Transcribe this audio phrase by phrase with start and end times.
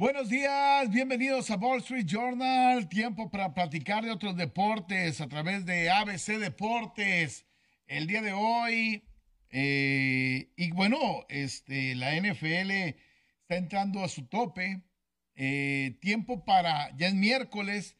[0.00, 2.88] Buenos días, bienvenidos a Wall Street Journal.
[2.88, 7.44] Tiempo para platicar de otros deportes a través de ABC Deportes.
[7.86, 9.04] El día de hoy,
[9.50, 14.82] eh, y bueno, este, la NFL está entrando a su tope.
[15.34, 17.98] Eh, tiempo para, ya es miércoles,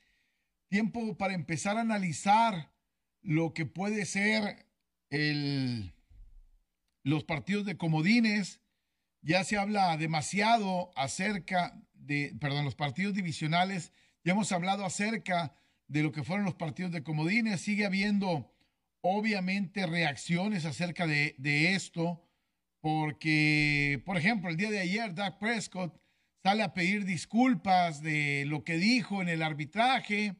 [0.68, 2.72] tiempo para empezar a analizar
[3.20, 4.64] lo que puede ser
[5.10, 5.92] el,
[7.02, 8.62] los partidos de comodines.
[9.20, 11.76] Ya se habla demasiado acerca
[12.38, 13.92] perdón, los partidos divisionales.
[14.24, 15.54] Ya hemos hablado acerca
[15.88, 17.60] de lo que fueron los partidos de comodines.
[17.60, 18.52] Sigue habiendo,
[19.00, 22.22] obviamente, reacciones acerca de, esto,
[22.80, 26.00] porque, por ejemplo, el día de ayer, Doug Prescott
[26.42, 30.36] sale a pedir disculpas de lo que dijo en el arbitraje.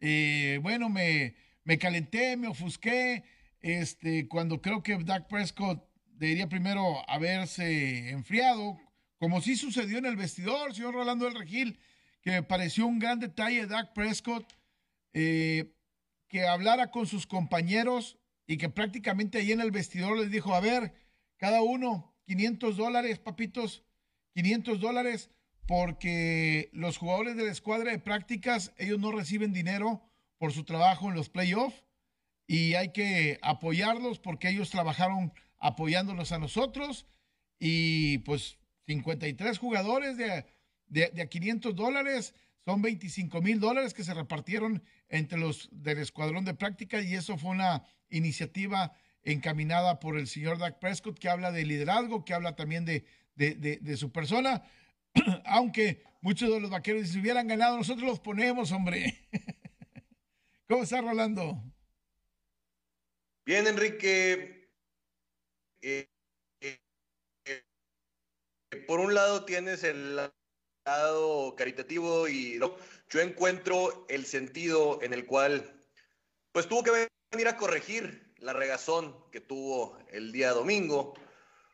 [0.00, 3.24] Eh, bueno, me, me calenté, me ofusqué,
[3.60, 5.84] este, cuando creo que Doug Prescott
[6.18, 8.78] debería primero haberse enfriado,
[9.18, 11.78] como sí sucedió en el vestidor, señor Rolando del Regil,
[12.22, 14.46] que me pareció un gran detalle de Dak Prescott,
[15.12, 15.72] eh,
[16.28, 20.60] que hablara con sus compañeros y que prácticamente ahí en el vestidor les dijo, a
[20.60, 20.94] ver,
[21.36, 23.82] cada uno, 500 dólares, papitos,
[24.34, 25.30] 500 dólares,
[25.66, 30.02] porque los jugadores de la escuadra de prácticas, ellos no reciben dinero
[30.38, 31.84] por su trabajo en los playoffs
[32.46, 37.06] y hay que apoyarlos porque ellos trabajaron apoyándonos a nosotros
[37.58, 38.57] y pues
[38.88, 40.46] 53 jugadores de,
[40.86, 42.34] de, de a 500 dólares,
[42.64, 47.36] son 25 mil dólares que se repartieron entre los del escuadrón de práctica y eso
[47.36, 52.56] fue una iniciativa encaminada por el señor Doug Prescott que habla de liderazgo, que habla
[52.56, 53.04] también de,
[53.36, 54.62] de, su persona,
[55.44, 59.28] aunque muchos de los vaqueros si hubieran ganado nosotros los ponemos, hombre.
[60.68, 61.62] ¿Cómo está Rolando?
[63.44, 64.70] Bien, Enrique.
[65.80, 66.06] Eh,
[68.86, 70.16] por un lado tienes el
[70.84, 75.78] lado caritativo y yo encuentro el sentido en el cual
[76.52, 81.14] pues tuvo que venir a corregir la regazón que tuvo el día domingo,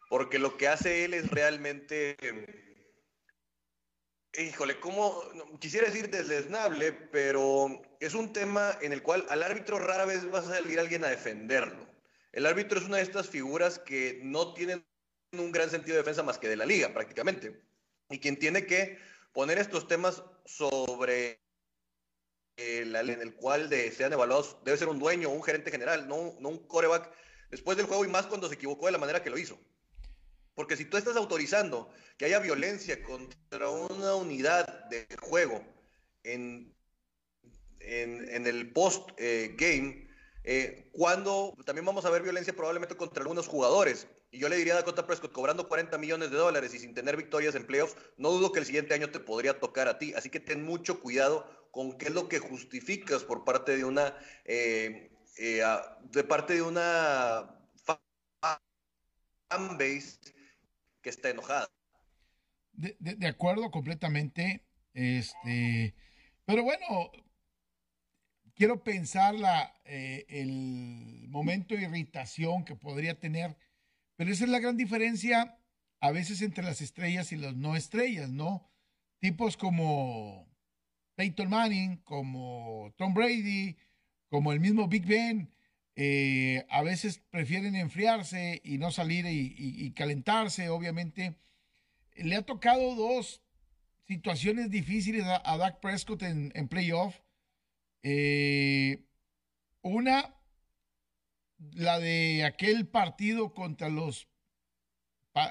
[0.08, 2.16] porque lo que hace él es realmente,
[4.36, 5.22] híjole, como
[5.60, 10.40] quisiera decir desdesnable, pero es un tema en el cual al árbitro rara vez va
[10.40, 11.86] a salir alguien a defenderlo.
[12.32, 14.84] El árbitro es una de estas figuras que no tienen
[15.40, 17.62] un gran sentido de defensa más que de la liga prácticamente.
[18.10, 18.98] Y quien tiene que
[19.32, 21.40] poner estos temas sobre
[22.56, 26.36] el, en el cual de, sean evaluados debe ser un dueño, un gerente general, no,
[26.40, 27.10] no un coreback
[27.50, 29.58] después del juego y más cuando se equivocó de la manera que lo hizo.
[30.54, 35.64] Porque si tú estás autorizando que haya violencia contra una unidad de juego
[36.22, 36.72] en,
[37.80, 40.08] en, en el post-game,
[40.44, 44.06] eh, cuando también vamos a ver violencia probablemente contra algunos jugadores.
[44.34, 47.16] Y yo le diría a Dakota Prescott, cobrando 40 millones de dólares y sin tener
[47.16, 50.12] victorias en playoffs, no dudo que el siguiente año te podría tocar a ti.
[50.14, 54.16] Así que ten mucho cuidado con qué es lo que justificas por parte de una,
[54.44, 55.62] eh, eh,
[56.10, 57.60] de parte de una
[59.48, 60.18] fanbase
[61.00, 61.70] que está enojada.
[62.72, 64.66] De, acuerdo completamente.
[64.94, 65.94] Este,
[66.44, 67.12] pero bueno,
[68.56, 73.56] quiero pensar la, eh, el momento de irritación que podría tener,
[74.16, 75.58] pero esa es la gran diferencia
[76.00, 78.70] a veces entre las estrellas y las no estrellas, ¿no?
[79.20, 80.48] Tipos como
[81.14, 83.76] Peyton Manning, como Tom Brady,
[84.28, 85.50] como el mismo Big Ben,
[85.96, 91.38] eh, a veces prefieren enfriarse y no salir y, calentarse, obviamente.
[92.16, 93.42] Le ha tocado dos
[94.06, 97.16] situaciones difíciles a, Dak Prescott en, en playoff.
[98.02, 99.04] Eh,
[99.82, 100.34] una,
[101.72, 104.28] la de aquel partido contra los,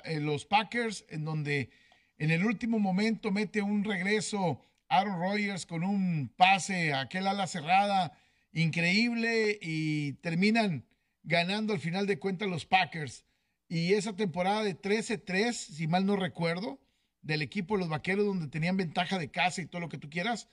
[0.05, 1.69] eh, los Packers, en donde
[2.17, 7.47] en el último momento mete un regreso Aaron Rodgers con un pase a aquel ala
[7.47, 8.17] cerrada
[8.51, 10.85] increíble y terminan
[11.23, 13.25] ganando al final de cuentas los Packers.
[13.67, 16.79] Y esa temporada de 13-3, si mal no recuerdo,
[17.21, 20.09] del equipo de los Vaqueros, donde tenían ventaja de casa y todo lo que tú
[20.09, 20.49] quieras,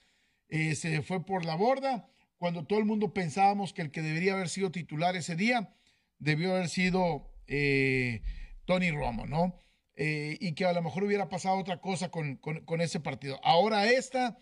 [0.48, 2.08] eh, se fue por la borda,
[2.40, 5.72] cuando todo el mundo pensábamos que el que debería haber sido titular ese día
[6.18, 8.22] debió haber sido eh,
[8.64, 9.54] Tony Romo, ¿no?
[10.02, 12.40] eh, y que a lo mejor hubiera pasado otra cosa con,
[12.80, 13.38] ese partido.
[13.44, 14.38] Ahora esta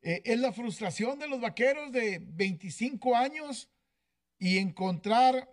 [0.00, 3.68] eh, es la frustración de los vaqueros de 25 años
[4.38, 5.52] y encontrar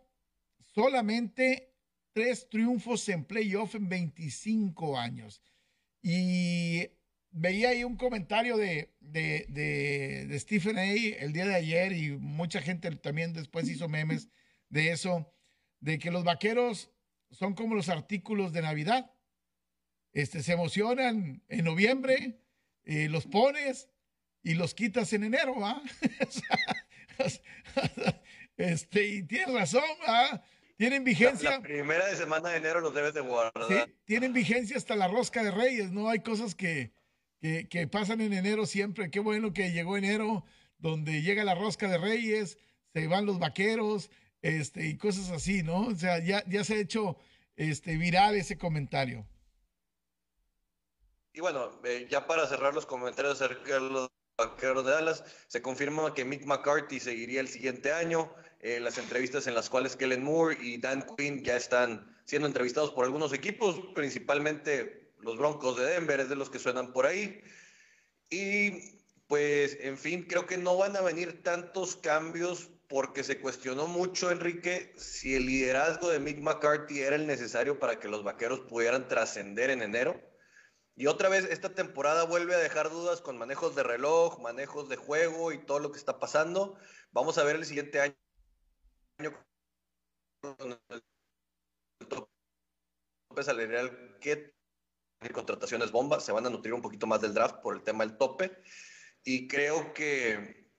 [0.75, 1.73] solamente
[2.13, 5.41] tres triunfos en playoff en 25 años.
[6.03, 6.87] Y
[7.31, 10.85] veía ahí un comentario de, de, Stephen A.
[10.85, 14.29] el día de ayer y mucha gente también después hizo memes
[14.69, 15.33] de eso,
[15.79, 16.91] de que los vaqueros
[17.31, 19.11] son como los artículos de Navidad
[20.13, 22.39] este, se emocionan en noviembre,
[22.83, 23.89] eh, los pones
[24.41, 25.81] y los quitas en enero, ¿va?
[28.57, 30.43] este, y tienes razón, ¿va?
[30.77, 31.51] Tienen vigencia.
[31.51, 33.67] La, primera de semana de enero los debes de guardar.
[33.67, 36.09] Sí, tienen vigencia hasta la rosca de Reyes, ¿no?
[36.09, 36.93] Hay cosas que,
[37.41, 39.09] que, pasan en enero siempre.
[39.09, 40.43] Qué bueno que llegó enero,
[40.77, 42.57] donde llega la rosca de Reyes,
[42.93, 44.09] se van los vaqueros,
[44.41, 45.87] este, y cosas así, ¿no?
[45.87, 47.17] O sea, ya, ya se ha hecho
[47.55, 49.25] este, viral ese comentario.
[51.33, 55.61] Y bueno, eh, ya para cerrar los comentarios acerca de los vaqueros de Dallas, se
[55.61, 58.33] confirma que Mick McCarthy seguiría el siguiente año.
[58.61, 62.91] Eh, las entrevistas en las cuales Kellen Moore y Dan Quinn ya están siendo entrevistados
[62.91, 67.41] por algunos equipos, principalmente los Broncos de Denver, es de los que suenan por ahí.
[68.29, 73.85] Y pues, en fin, creo que no van a venir tantos cambios porque se cuestionó
[73.87, 78.61] mucho, Enrique, si el liderazgo de Mick McCarthy era el necesario para que los vaqueros
[78.61, 80.19] pudieran trascender en enero.
[80.95, 84.97] Y otra vez esta temporada vuelve a dejar dudas con manejos de reloj, manejos de
[84.97, 86.77] juego y todo lo que está pasando.
[87.11, 88.15] Vamos a ver el siguiente año
[91.99, 94.17] el tope salarial
[95.19, 98.05] que contrataciones bombas, se van a nutrir un poquito más del draft por el tema
[98.05, 98.51] del tope.
[99.23, 100.71] Y creo que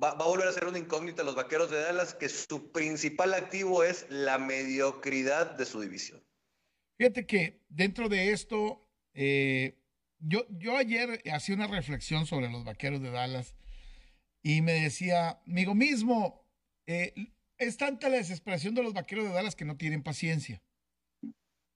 [0.00, 3.34] va, va, a volver a ser una incógnita los vaqueros de Dallas, que su principal
[3.34, 6.22] activo es la mediocridad de su división.
[6.98, 8.86] Fíjate que dentro de esto
[9.18, 9.78] eh,
[10.18, 13.54] yo, yo ayer hacía una reflexión sobre los vaqueros de Dallas
[14.42, 16.46] y me decía, amigo mismo,
[16.86, 17.14] eh,
[17.58, 20.62] es tanta la desesperación de los vaqueros de Dallas que no tienen paciencia.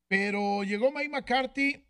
[0.08, 1.86] Pero llegó Mike McCarthy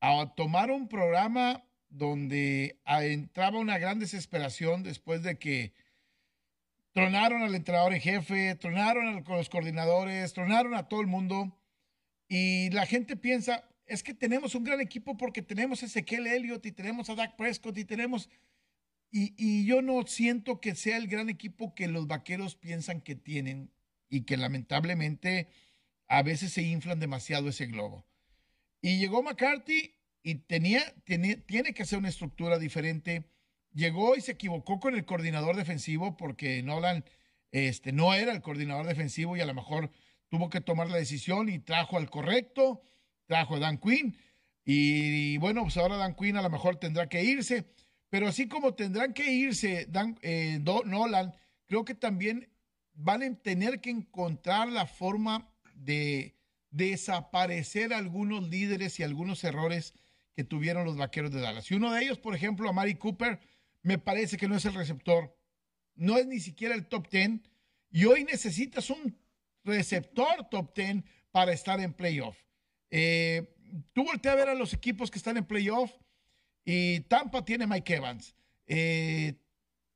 [0.00, 5.72] a tomar un programa donde entraba una gran desesperación después de que
[6.92, 11.56] tronaron al entrenador en jefe, tronaron a los coordinadores, tronaron a todo el mundo.
[12.28, 16.66] Y la gente piensa, es que tenemos un gran equipo porque tenemos a Ezequiel Elliott
[16.66, 18.28] y tenemos a Dak Prescott y tenemos...
[19.10, 23.70] Y, yo no siento que sea el gran equipo que los vaqueros piensan que tienen
[24.10, 25.48] y que lamentablemente
[26.08, 28.04] a veces se inflan demasiado ese globo.
[28.80, 33.24] Y llegó McCarthy y tenía, tiene, tiene que hacer una estructura diferente.
[33.72, 37.04] Llegó y se equivocó con el coordinador defensivo porque Nolan
[37.50, 39.90] este, no era el coordinador defensivo y a lo mejor
[40.28, 42.82] tuvo que tomar la decisión y trajo al correcto
[43.28, 44.18] trajo a Dan Quinn.
[44.64, 47.70] Y, bueno, pues ahora Dan Quinn a lo mejor tendrá que irse.
[48.10, 51.34] Pero así como tendrán que irse Dan, eh, Nolan,
[51.66, 52.50] creo que también
[52.94, 56.34] van a tener que encontrar la forma de
[56.70, 59.94] desaparecer algunos líderes y algunos errores
[60.34, 61.70] que tuvieron los vaqueros de Dallas.
[61.70, 63.40] Y uno de ellos, por ejemplo, a Mari Cooper,
[63.82, 65.36] me parece que no es el receptor.
[65.94, 67.40] No es ni siquiera el top 10.
[67.90, 69.18] Y hoy necesitas un
[69.64, 72.36] receptor top 10 para estar en playoff.
[72.90, 73.54] Eh,
[73.92, 75.90] tú volteas a ver a los equipos que están en playoff
[76.64, 78.34] y Tampa tiene Mike Evans.
[78.66, 79.34] Eh,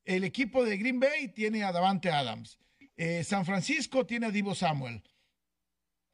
[0.05, 2.59] el equipo de Green Bay tiene a Davante Adams.
[2.97, 5.03] Eh, San Francisco tiene a Divo Samuel.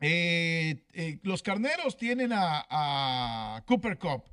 [0.01, 4.25] Los Carneros tienen a, Cooper Cup.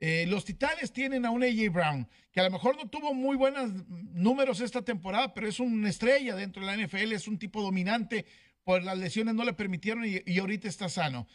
[0.00, 3.70] los Titanes tienen a un AJ Brown, que a lo mejor no tuvo muy buenos
[3.88, 8.26] números esta temporada, pero es una estrella dentro de la NFL, es un tipo dominante,
[8.64, 11.26] pues las lesiones no le permitieron y ahorita está sano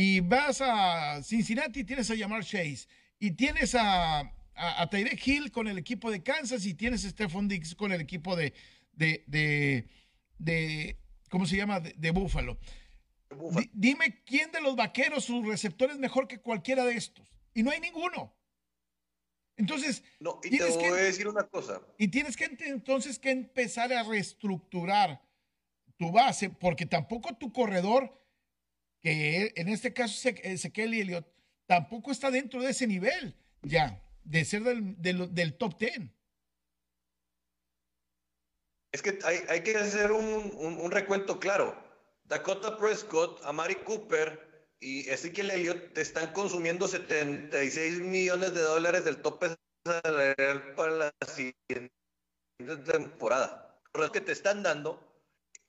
[0.00, 2.86] y vas a Cincinnati, tienes a Yamar Chase,
[3.18, 4.20] y tienes a,
[4.54, 4.88] a,
[5.24, 8.54] Hill con el equipo de Kansas, y tienes a Stephon Diggs con el equipo de,
[8.92, 9.24] de,
[10.38, 11.80] de, ¿cómo se llama?
[11.80, 12.60] De, Buffalo.
[13.72, 17.26] Dime quién de los vaqueros, sus receptores, mejor que cualquiera de estos.
[17.54, 18.34] Y no hay ninguno.
[19.56, 21.82] Entonces, no, y te voy a decir una cosa.
[21.98, 25.20] Y tienes que entonces que empezar a reestructurar
[25.96, 28.16] tu base, porque tampoco tu corredor
[29.00, 31.26] que en este caso Ezequiel Elliott
[31.66, 36.10] tampoco está dentro de ese nivel ya, de ser del, del, top 10.
[38.92, 41.76] Es que hay, que hacer un, un, recuento claro.
[42.28, 44.38] Dakota Prescott, Amari Cooper
[44.80, 51.14] y Ezequiel Elliott te están consumiendo 76 millones de dólares del tope salarial para la
[51.26, 51.90] siguiente
[52.84, 53.80] temporada.
[53.94, 55.02] Los que te están dando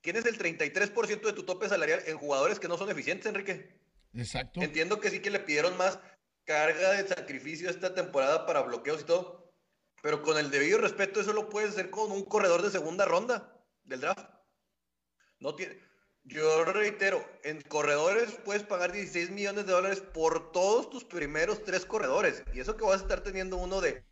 [0.02, 3.80] tienes el 33% de tu tope salarial en jugadores que no son eficientes, Enrique.
[4.14, 4.62] Exacto.
[4.62, 5.98] Entiendo que sí que le pidieron más
[6.44, 9.54] carga de sacrificio esta temporada para bloqueos y todo,
[10.02, 13.64] pero con el debido respeto eso lo puedes hacer con un corredor de segunda ronda
[13.84, 14.28] del draft.
[15.40, 15.89] No tiene,
[16.24, 21.86] yo reitero, en corredores puedes pagar 16 millones de dólares por todos tus primeros tres
[21.86, 22.44] corredores.
[22.54, 24.04] Y eso que vas a estar teniendo uno de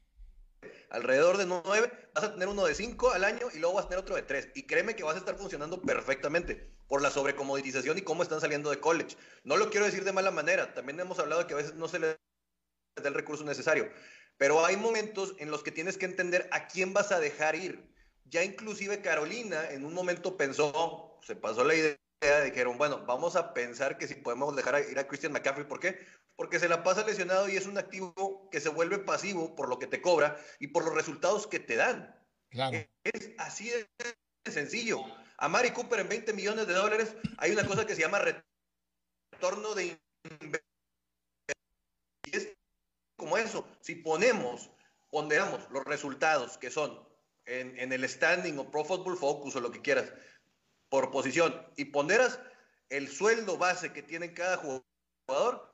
[0.90, 3.90] alrededor de 9, vas a tener uno de 5 al año y luego vas a
[3.90, 4.50] tener otro de 3.
[4.56, 8.70] Y créeme que vas a estar funcionando perfectamente por la sobrecomoditización y cómo están saliendo
[8.70, 9.18] de college.
[9.44, 12.00] No lo quiero decir de mala manera, también hemos hablado que a veces no se
[12.00, 12.18] les
[12.96, 13.90] da el recurso necesario.
[14.38, 17.84] Pero hay momentos en los que tienes que entender a quién vas a dejar ir.
[18.30, 21.98] Ya inclusive Carolina en un momento pensó, se pasó la idea
[22.44, 26.00] dijeron, bueno, vamos a pensar que si podemos dejar ir a Christian McCaffrey, ¿por qué?
[26.36, 29.80] Porque se la pasa lesionado y es un activo que se vuelve pasivo por lo
[29.80, 32.16] que te cobra y por los resultados que te dan.
[32.50, 32.78] Claro.
[33.04, 35.04] Es así de sencillo.
[35.38, 39.76] A Mari Cooper en 20 millones de dólares hay una cosa que se llama retorno
[39.76, 40.00] de
[42.26, 42.54] y es
[43.16, 43.68] como eso.
[43.80, 44.72] Si ponemos,
[45.10, 47.07] ponderamos los resultados que son
[47.48, 50.13] en, en el standing o Pro Football Focus o lo que quieras,
[50.89, 52.39] por posición y ponderas
[52.89, 55.74] el sueldo base que tiene cada jugador,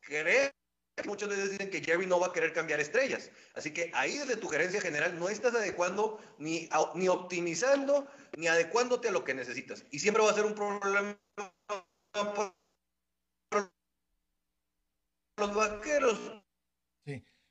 [0.00, 0.54] cree
[0.96, 3.30] que muchas veces dicen que Jerry no va a querer cambiar estrellas.
[3.54, 9.08] Así que ahí desde tu gerencia general no estás adecuando ni, ni optimizando ni adecuándote
[9.08, 9.84] a lo que necesitas.
[9.90, 11.18] Y siempre va a ser un problema
[15.38, 16.18] los vaqueros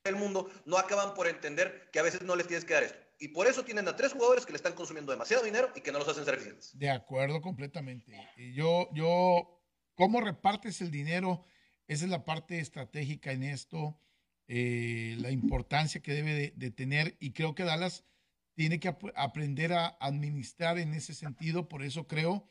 [0.05, 3.05] del mundo no acaban por entender que a veces no les tienes que dar esto
[3.19, 5.91] y por eso tienen a tres jugadores que le están consumiendo demasiado dinero y que
[5.91, 6.77] no los hacen ser eficientes.
[6.77, 8.13] De acuerdo, completamente.
[8.53, 9.61] Yo, yo,
[9.95, 11.45] ¿cómo repartes el dinero?
[11.87, 13.99] Esa es la parte estratégica en esto,
[14.47, 18.05] eh, la importancia que debe de, tener y creo que Dallas
[18.53, 22.49] tiene que aprender a administrar en ese sentido, por eso creo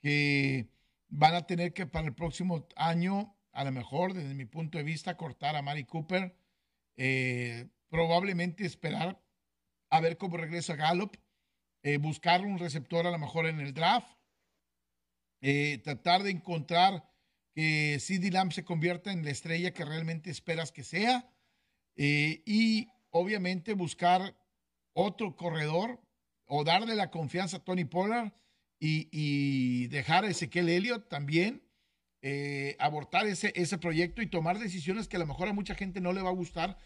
[0.00, 0.70] que
[1.08, 4.84] van a tener que para el próximo año, a lo mejor desde mi punto de
[4.84, 6.36] vista, cortar a Mari Cooper,
[6.96, 9.22] eh, probablemente esperar
[9.90, 11.16] a ver cómo regresa Gallup,
[11.82, 14.08] eh, buscar un receptor a lo mejor en el draft,
[15.42, 17.08] eh, tratar de encontrar
[17.54, 21.28] que CD Lamb se convierta en la estrella que realmente esperas que sea
[21.96, 24.36] y obviamente buscar
[24.92, 26.00] otro corredor
[26.46, 28.32] o darle la confianza a Tony Pollard
[28.80, 31.62] y, dejar a Ezequiel Elliott también.
[32.78, 36.12] Abortar ese, ese proyecto y tomar decisiones que a lo mejor a mucha gente no
[36.12, 36.76] le va a gustar,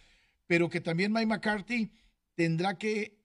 [0.46, 1.90] pero que también Mike McCarthy
[2.34, 3.18] tendrá que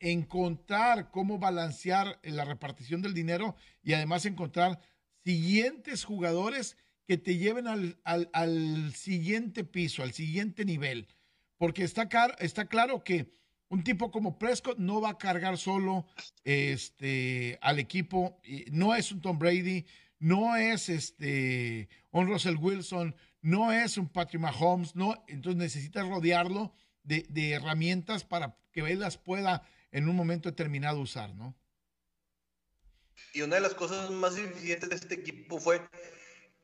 [0.00, 4.80] encontrar cómo balancear la repartición del dinero y además encontrar
[5.24, 11.08] siguientes jugadores que te lleven al, siguiente piso, al siguiente nivel.
[11.56, 13.30] Porque está, está claro que
[13.68, 16.06] un tipo como Prescott no va a cargar solo
[16.44, 19.84] este, al equipo, no es un Tom Brady,
[20.18, 26.74] no es este, un Russell Wilson, no es un Patrick Mahomes, no, entonces necesitas rodearlo
[27.02, 31.56] de, herramientas para que él las pueda en un momento determinado usar, ¿no?
[33.32, 35.80] Y una de las cosas más eficientes de este equipo fue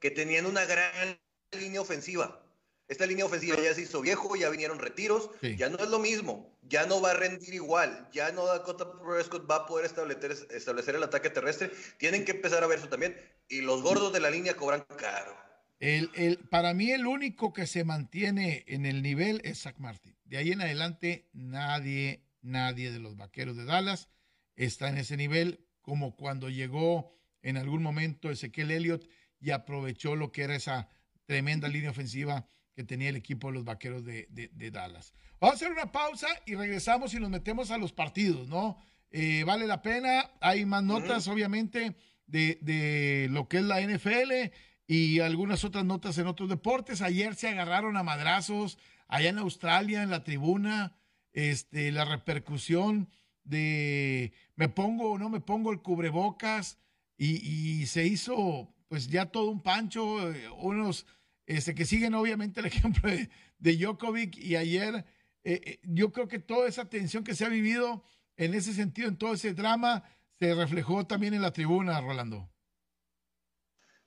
[0.00, 1.18] que tenían una gran
[1.52, 2.43] línea ofensiva.
[2.86, 6.54] Esta línea ofensiva ya se hizo viejo, ya vinieron retiros, ya no es lo mismo,
[6.62, 10.94] ya no va a rendir igual, ya no Dakota Prescott va a poder establecer, establecer
[10.94, 11.70] el ataque terrestre.
[11.98, 13.16] Tienen que empezar a ver eso también.
[13.48, 15.34] Y los gordos de la línea cobran caro.
[15.80, 20.16] El, el, para mí el único que se mantiene en el nivel es Zach Martin.
[20.24, 24.08] De ahí en adelante nadie, nadie de los Vaqueros de Dallas
[24.56, 29.08] está en ese nivel como cuando llegó en algún momento Ezequiel Elliott
[29.40, 30.88] y aprovechó lo que era esa
[31.26, 34.26] tremenda línea ofensiva que tenía el equipo de los Vaqueros de,
[34.72, 35.14] Dallas.
[35.40, 38.76] Vamos a hacer una pausa y regresamos y nos metemos a los partidos, ¿no?
[39.10, 44.50] Eh, vale la pena, hay más notas obviamente de, de lo que es la NFL
[44.86, 47.00] y algunas otras notas en otros deportes.
[47.00, 48.78] Ayer se agarraron a madrazos
[49.08, 50.96] allá en Australia, en la tribuna,
[51.32, 53.08] este, la repercusión
[53.44, 56.78] de me pongo o no me pongo el cubrebocas
[57.16, 61.06] y, se hizo pues ya todo un pancho, eh, unos
[61.46, 65.04] este, que siguen obviamente el ejemplo de, de Djokovic y ayer
[65.44, 68.02] eh, eh, yo creo que toda esa tensión que se ha vivido
[68.36, 70.02] en ese sentido, en todo ese drama,
[70.38, 72.50] se reflejó también en la tribuna, Rolando.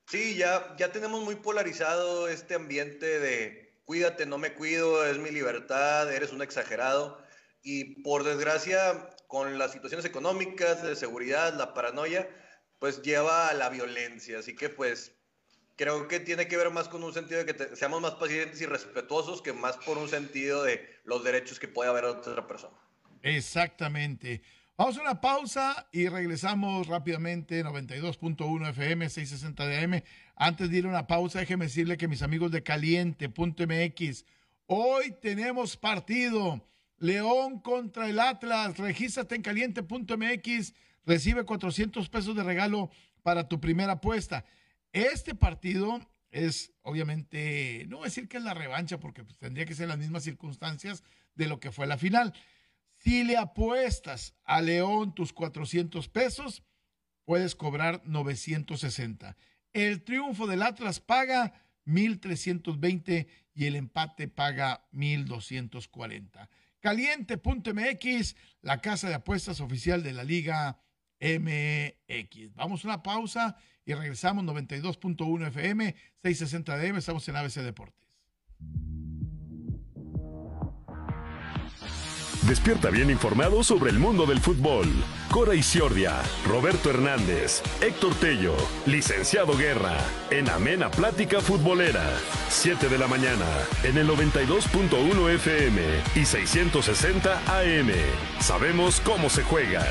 [0.07, 5.31] Sí, ya, ya tenemos muy polarizado este ambiente de cuídate, no me cuido, es mi
[5.31, 7.23] libertad, eres un exagerado.
[7.61, 12.29] Y por desgracia, con las situaciones económicas, de seguridad, la paranoia,
[12.79, 14.39] pues lleva a la violencia.
[14.39, 15.16] Así que pues
[15.77, 18.65] creo que tiene que ver más con un sentido de que seamos más pacientes y
[18.65, 22.75] respetuosos que más por un sentido de los derechos que puede haber otra persona.
[23.21, 24.41] Exactamente.
[24.75, 30.03] Vamos a una pausa y regresamos rápidamente, 92.1 FM, 660 de AM.
[30.35, 34.25] Antes de ir a una pausa, déjeme decirle que mis amigos de caliente.mx,
[34.65, 36.63] hoy tenemos partido.
[36.99, 38.77] León contra el Atlas.
[38.77, 40.73] Regístrate en caliente.mx.
[41.05, 42.89] Recibe 400 pesos de regalo
[43.23, 44.45] para tu primera apuesta.
[44.93, 45.99] Este partido
[46.31, 49.87] es obviamente, no voy a decir que es la revancha porque pues, tendría que ser
[49.87, 51.03] las mismas circunstancias
[51.35, 52.33] de lo que fue la final.
[52.97, 56.63] Si le apuestas a León tus 400 pesos,
[57.25, 59.35] puedes cobrar 960.
[59.73, 61.53] El triunfo del Atlas paga
[61.85, 66.49] 1320 y el empate paga 1240.
[66.79, 70.79] Caliente.mx, la casa de apuestas oficial de la Liga
[71.19, 72.53] MX.
[72.55, 77.95] Vamos a una pausa y regresamos 92.1 FM, 660 DM, estamos en ABC Deportes.
[82.47, 84.87] Despierta bien informado sobre el mundo del fútbol.
[85.31, 89.97] Cora Isiordia, Roberto Hernández, Héctor Tello, Licenciado Guerra,
[90.31, 92.09] en Amena Plática Futbolera.
[92.49, 93.45] 7 de la mañana,
[93.83, 95.81] en el 92.1 FM
[96.15, 97.91] y 660 AM.
[98.39, 99.85] Sabemos cómo se juega.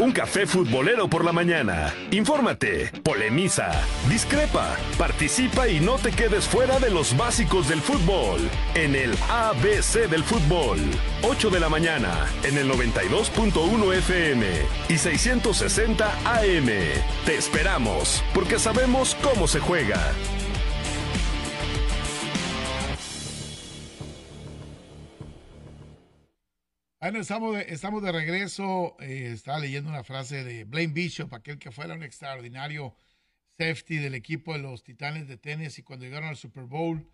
[0.00, 1.92] Un café futbolero por la mañana.
[2.10, 3.70] Infórmate, polemiza,
[4.08, 8.40] discrepa, participa y no te quedes fuera de los básicos del fútbol.
[8.74, 10.78] En el ABC del fútbol.
[11.20, 14.46] 8 de la mañana, en el 92.1 FM
[14.88, 16.70] y 660 AM.
[17.26, 20.14] Te esperamos, porque sabemos cómo se juega.
[27.00, 28.94] Bueno, estamos de, estamos de regreso.
[29.00, 32.94] Eh, estaba leyendo una frase de Blaine Bishop, aquel que fuera un extraordinario
[33.56, 37.10] safety del equipo de los Titanes de Tennessee cuando llegaron al Super Bowl.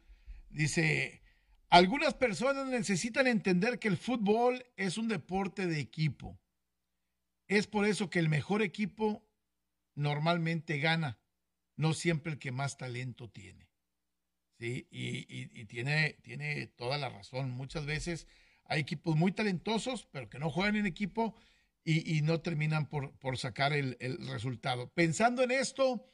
[0.51, 1.23] Dice,
[1.69, 6.37] algunas personas necesitan entender que el fútbol es un deporte de equipo.
[7.47, 9.25] Es por eso que el mejor equipo
[9.95, 11.21] normalmente gana,
[11.77, 13.69] no siempre el que más talento tiene.
[14.59, 14.89] ¿Sí?
[14.91, 17.53] Y, y tiene, tiene toda la razón.
[17.53, 18.27] Muchas veces
[18.69, 21.35] hay equipos muy talentosos, pero que no juegan en equipo
[21.85, 23.97] y, no terminan por, sacar el,
[24.29, 24.91] resultado.
[24.95, 26.05] Pensando en esto,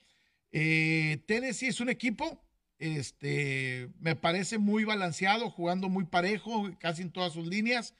[0.51, 2.45] eh, Tennessee es un equipo,
[2.79, 7.95] este, me parece muy balanceado, jugando muy parejo, casi en todas sus líneas.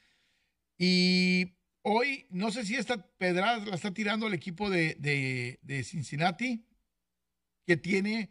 [0.77, 6.67] Y hoy, no sé si esta pedrada la está tirando el equipo de, de Cincinnati,
[7.67, 8.29] que tiene,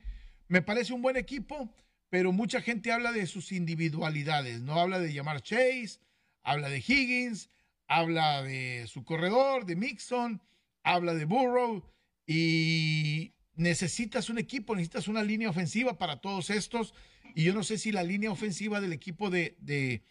[0.48, 1.74] me parece un buen equipo,
[2.12, 6.00] pero mucha gente habla de sus individualidades, no habla de llamar Chase,
[6.44, 7.50] habla de Higgins,
[7.88, 10.42] habla de su corredor, de Mixon,
[10.84, 11.84] habla de Burrow
[12.26, 16.94] y necesitas un equipo, necesitas una línea ofensiva para todos estos.
[17.36, 20.04] Y yo no sé si la línea ofensiva del equipo de, de,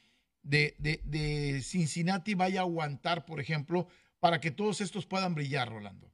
[0.43, 3.89] de, Cincinnati vaya a aguantar, por ejemplo,
[4.21, 6.13] para que todos estos puedan brillar, Rolando.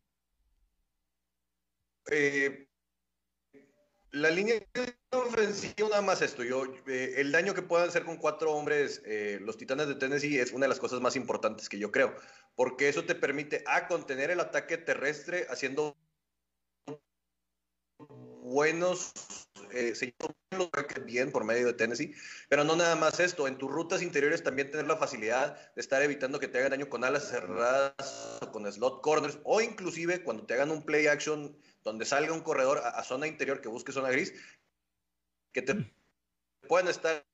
[2.11, 2.69] Eh,
[4.17, 4.57] la línea
[5.11, 6.43] ofensiva, nada más esto.
[6.43, 10.39] Yo, eh, el daño que puedan hacer con cuatro hombres eh, los Titanes de Tennessee
[10.39, 12.15] es una de las cosas más importantes que yo creo.
[12.55, 15.97] Porque eso te permite a contener el ataque terrestre haciendo
[18.43, 19.13] buenos
[19.73, 19.93] eh,
[21.05, 22.15] bien por medio de Tennessee,
[22.49, 26.01] pero no nada más esto, en tus rutas interiores también tener la facilidad de estar
[26.03, 30.55] evitando que te hagan daño con alas cerradas, con slot corners, o inclusive cuando te
[30.55, 34.35] hagan un play action donde salga un corredor a, zona interior que busque zona gris,
[35.53, 35.95] que te
[36.67, 37.25] pueden estar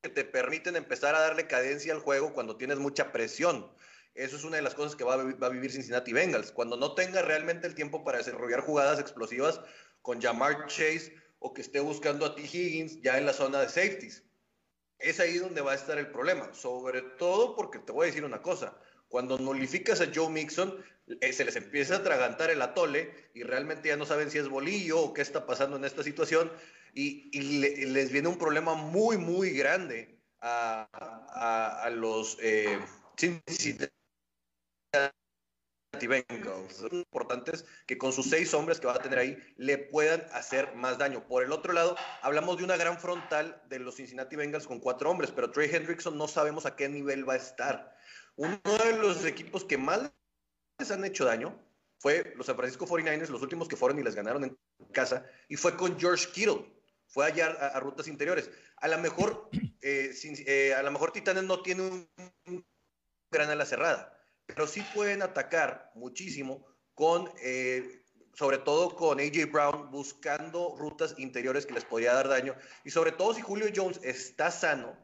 [0.00, 3.68] que te permiten empezar a darle cadencia al juego cuando tienes mucha presión.
[4.14, 6.52] Eso es una de las cosas que va a, vivir Cincinnati Bengals.
[6.52, 9.60] Cuando no tenga realmente el tiempo para desarrollar jugadas explosivas
[10.02, 12.42] con Jamar Chase o que esté buscando a T.
[12.42, 14.22] Higgins ya en la zona de safeties.
[15.00, 16.54] Es ahí donde va a estar el problema.
[16.54, 18.80] Sobre todo porque te voy a decir una cosa.
[19.10, 20.72] Cuando nulificas a Joe Mixon,
[21.20, 24.48] eh, se les empieza a atragantar el atole y realmente ya no saben si es
[24.48, 26.50] bolillo o qué está pasando en esta situación
[26.94, 27.28] y,
[27.90, 32.78] les viene un problema muy, muy grande a, los eh,
[36.06, 36.82] Bengals.
[36.92, 40.98] importantes que con sus seis hombres que va a tener ahí le puedan hacer más
[40.98, 41.26] daño.
[41.26, 45.10] Por el otro lado, hablamos de una gran frontal de los Cincinnati Bengals con cuatro
[45.10, 47.96] hombres, pero Trey Hendrickson no sabemos a qué nivel va a estar.
[48.36, 50.12] Uno de los equipos que más
[50.78, 51.58] les han hecho daño
[52.00, 54.58] fue los San Francisco 49ers, los últimos que fueron y les ganaron en
[54.92, 56.64] casa, y fue con George Kittle.
[57.06, 58.48] Fue allá a, rutas interiores.
[58.76, 59.50] A lo mejor,
[59.82, 60.14] eh,
[60.46, 62.64] eh, a lo mejor Titanes no tiene un,
[63.30, 64.16] gran ala cerrada,
[64.46, 71.66] pero sí pueden atacar muchísimo con, eh, sobre todo con AJ Brown buscando rutas interiores
[71.66, 72.56] que les podía dar daño.
[72.84, 74.96] Y sobre todo si Julio Jones está sano,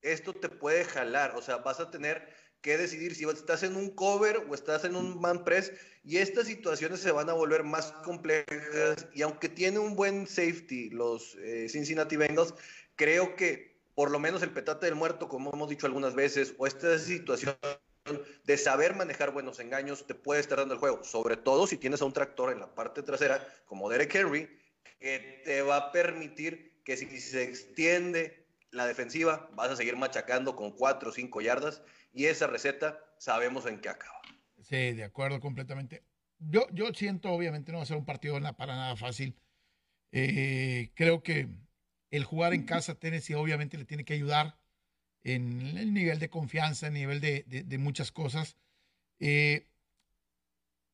[0.00, 1.36] esto te puede jalar.
[1.36, 4.96] O sea, vas a tener que decidir si estás en un cover o estás en
[4.96, 5.72] un man press.
[6.04, 9.06] Y estas situaciones se van a volver más complejas.
[9.12, 12.54] Y aunque tiene un buen safety los eh, Cincinnati Bengals,
[12.96, 16.66] creo que por lo menos el petate del muerto, como hemos dicho algunas veces, o
[16.66, 17.56] esta situación
[18.44, 22.00] de saber manejar buenos engaños te puede estar dando el juego, sobre todo si tienes
[22.00, 24.48] a un tractor en la parte trasera como Derek Henry,
[25.00, 30.56] que te va a permitir que si se extiende la defensiva, vas a seguir machacando
[30.56, 34.20] con cuatro o cinco yardas y esa receta sabemos en qué acaba.
[34.62, 36.02] Sí, de acuerdo completamente.
[36.38, 39.36] Yo, yo siento, obviamente, no va a ser un partido para nada fácil.
[40.12, 41.48] Eh, creo que
[42.10, 44.58] el jugar en casa Tennessee obviamente le tiene que ayudar
[45.22, 48.56] en el nivel de confianza, en el nivel de, muchas cosas.
[49.20, 49.66] Eh,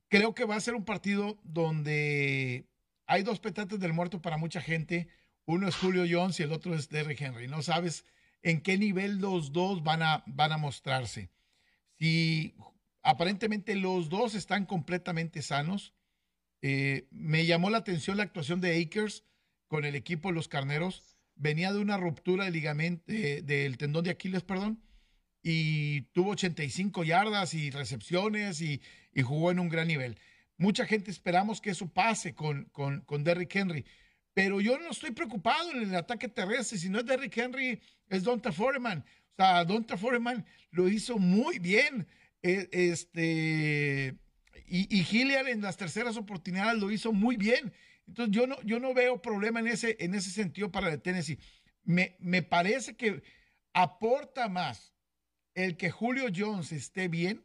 [0.08, 2.66] creo que va a ser un partido donde
[3.06, 5.08] hay dos petates del muerto para mucha gente.
[5.46, 7.48] Uno es Julio Jones y el otro es Derrick Henry.
[7.48, 8.04] No sabes
[8.44, 11.30] en qué nivel los dos van a, van a mostrarse.
[11.98, 12.54] Si
[13.02, 15.92] aparentemente los dos están completamente sanos,
[16.62, 19.24] eh, me llamó la atención la actuación de Akers
[19.66, 24.10] con el equipo de los Carneros venía de una ruptura de ligamento, del tendón de
[24.10, 24.82] Aquiles, perdón,
[25.42, 28.80] y tuvo 85 yardas y recepciones y,
[29.22, 30.18] jugó en un gran nivel.
[30.56, 33.84] Mucha gente esperamos que eso pase con, con, con, Derrick Henry,
[34.34, 36.76] pero yo no estoy preocupado en el ataque terrestre.
[36.76, 38.98] Si no es Derrick Henry, es Donta Foreman.
[38.98, 42.06] O sea, Donta Foreman lo hizo muy bien.
[42.42, 44.18] E, este,
[44.66, 47.72] y, y en las terceras oportunidades lo hizo muy bien.
[48.08, 51.38] Entonces yo no, yo no veo problema en ese, en ese sentido para el Tennessee.
[51.84, 53.22] Me, me parece que
[53.72, 54.94] aporta más
[55.54, 57.44] el que Julio Jones esté bien,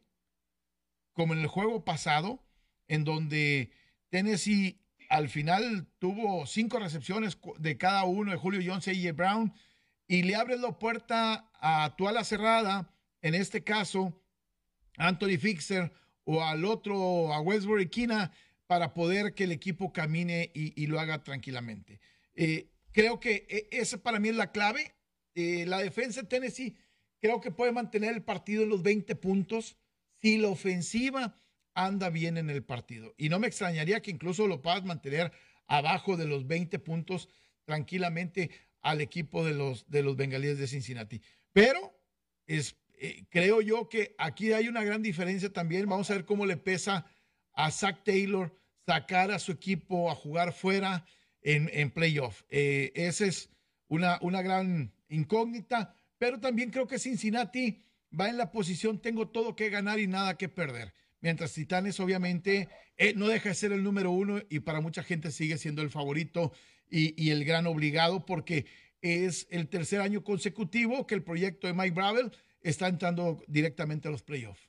[1.13, 2.43] como en el juego pasado,
[2.87, 3.71] en donde
[4.09, 9.11] Tennessee al final tuvo cinco recepciones de cada uno de Julio Jones y.
[9.11, 9.51] Brown,
[10.07, 14.13] y le abre la puerta a tu ala cerrada, en este caso,
[14.97, 15.91] Anthony Fixer
[16.23, 18.31] o al otro, a Westbury Kina,
[18.67, 21.99] para poder que el equipo camine y, lo haga tranquilamente.
[22.35, 24.93] Eh, creo que e, esa para mí es la clave.
[25.33, 26.77] Eh, la defensa de Tennessee
[27.19, 29.75] creo que puede mantener el partido en los 20 puntos
[30.21, 31.38] si la ofensiva
[31.85, 33.13] anda bien en el partido.
[33.17, 35.31] Y no me extrañaría que incluso lo puedas mantener
[35.67, 37.29] abajo de los 20 puntos
[37.65, 38.49] tranquilamente
[38.81, 41.21] al equipo de los, de los bengalíes de Cincinnati.
[41.53, 41.93] Pero
[42.47, 45.87] es, eh, creo yo que aquí hay una gran diferencia también.
[45.87, 47.05] Vamos a ver cómo le pesa
[47.53, 48.53] a Zach Taylor
[48.85, 51.05] sacar a su equipo a jugar fuera
[51.41, 52.43] en, en playoff.
[52.49, 53.49] Eh, esa es
[53.87, 57.81] una, una gran incógnita, pero también creo que Cincinnati
[58.17, 60.93] va en la posición, tengo todo que ganar y nada que perder.
[61.21, 65.31] Mientras Titanes obviamente eh, no deja de ser el número uno y para mucha gente
[65.31, 66.53] sigue siendo el favorito
[66.89, 68.65] y, y, el gran obligado porque
[69.01, 74.11] es el tercer año consecutivo que el proyecto de Mike Bravel está entrando directamente a
[74.11, 74.68] los playoffs.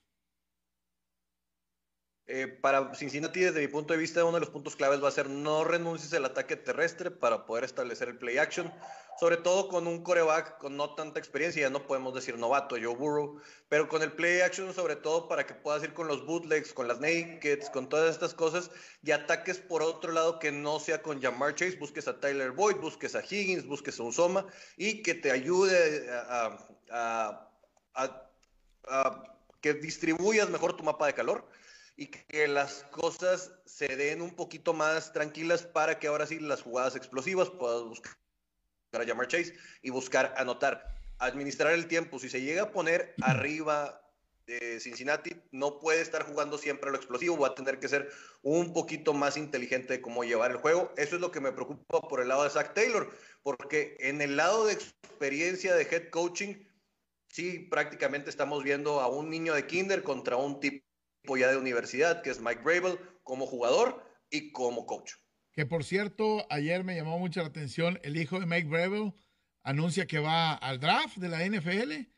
[2.32, 5.10] Eh, para Cincinnati, desde mi punto de vista, uno de los puntos claves va a
[5.10, 8.72] ser no renuncies al ataque terrestre para poder establecer el play action,
[9.18, 12.94] sobre todo con un coreback con no tanta experiencia, ya no podemos decir novato, Joe
[12.94, 16.72] Burrow, pero con el play action sobre todo para que puedas ir con los bootlegs,
[16.72, 18.70] con las nakeds, con todas estas cosas
[19.02, 22.76] y ataques por otro lado que no sea con Jamar Chase, busques a Tyler Boyd,
[22.76, 26.08] busques a Higgins, busques a Usoma y que te ayude
[26.92, 27.50] a
[29.60, 31.44] que distribuyas mejor tu mapa de calor
[31.96, 36.62] y que las cosas se den un poquito más tranquilas para que ahora sí las
[36.62, 38.16] jugadas explosivas puedas buscar
[38.92, 40.96] a llamar Chase y buscar anotar.
[41.18, 42.18] Administrar el tiempo.
[42.18, 44.00] Si se llega a poner arriba
[44.46, 48.10] de Cincinnati, no puede estar jugando siempre a lo explosivo, va a tener que ser
[48.42, 50.92] un poquito más inteligente de cómo llevar el juego.
[50.96, 54.36] Eso es lo que me preocupa por el lado de Zach Taylor, porque en el
[54.36, 56.54] lado de experiencia de head coaching,
[57.28, 60.89] sí, prácticamente estamos viendo a un niño de kinder contra un tipo
[61.24, 65.12] ya de universidad, que es Mike Bravel, como jugador y como coach.
[65.52, 69.12] Que por cierto, ayer me llamó mucho la atención, el hijo de Mike Bravel
[69.62, 72.08] anuncia que va al draft de la NFL.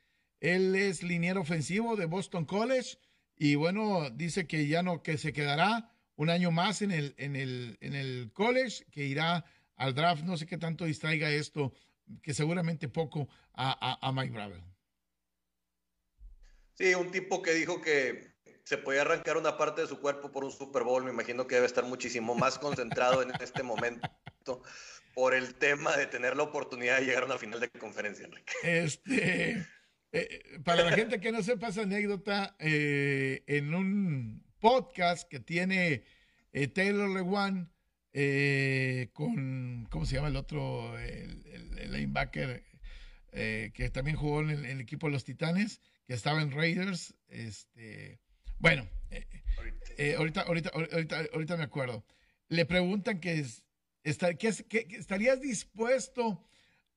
[0.40, 2.98] Él es liniero ofensivo de Boston College
[3.36, 7.36] y bueno, dice que ya no, que se quedará un año más en el, en
[7.36, 9.44] el, en el college, que irá
[9.76, 10.24] al draft.
[10.24, 11.72] No sé qué tanto distraiga esto,
[12.22, 14.62] que seguramente poco a, a, a Mike Bravel.
[16.74, 18.31] Sí, un tipo que dijo que
[18.64, 21.56] se podía arrancar una parte de su cuerpo por un Super Bowl, me imagino que
[21.56, 24.62] debe estar muchísimo más concentrado en este momento
[25.14, 28.52] por el tema de tener la oportunidad de llegar a una final de conferencia, Enrique.
[28.62, 29.66] Este,
[30.12, 36.04] eh, para la gente que no sepa esa anécdota, eh, en un podcast que tiene
[36.52, 37.70] eh, Taylor Lewan
[39.12, 40.98] con, ¿cómo se llama el otro?
[40.98, 42.62] El, el, linebacker
[43.32, 47.14] que también jugó en el, equipo de los Titanes, que estaba en Raiders.
[47.28, 48.20] Este,
[48.62, 48.88] bueno,
[50.16, 52.04] ahorita, ahorita, ahorita, ahorita me acuerdo.
[52.48, 53.44] Le preguntan que,
[54.04, 56.44] que, estarías dispuesto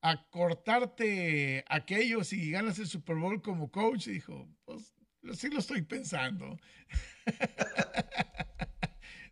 [0.01, 4.07] a cortarte aquello si ganas el Super Bowl como coach.
[4.07, 4.93] Y dijo, pues
[5.33, 6.57] sí lo estoy pensando.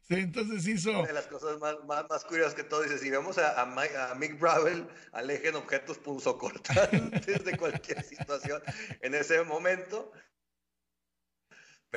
[0.06, 1.00] Sí, entonces hizo.
[1.00, 4.38] Una de las cosas más, más, curiosas que todo, dice: si vemos a, a, Mick
[4.38, 8.62] Bravel, alejen objetos punzocortantes de cualquier situación
[9.02, 10.12] en ese momento.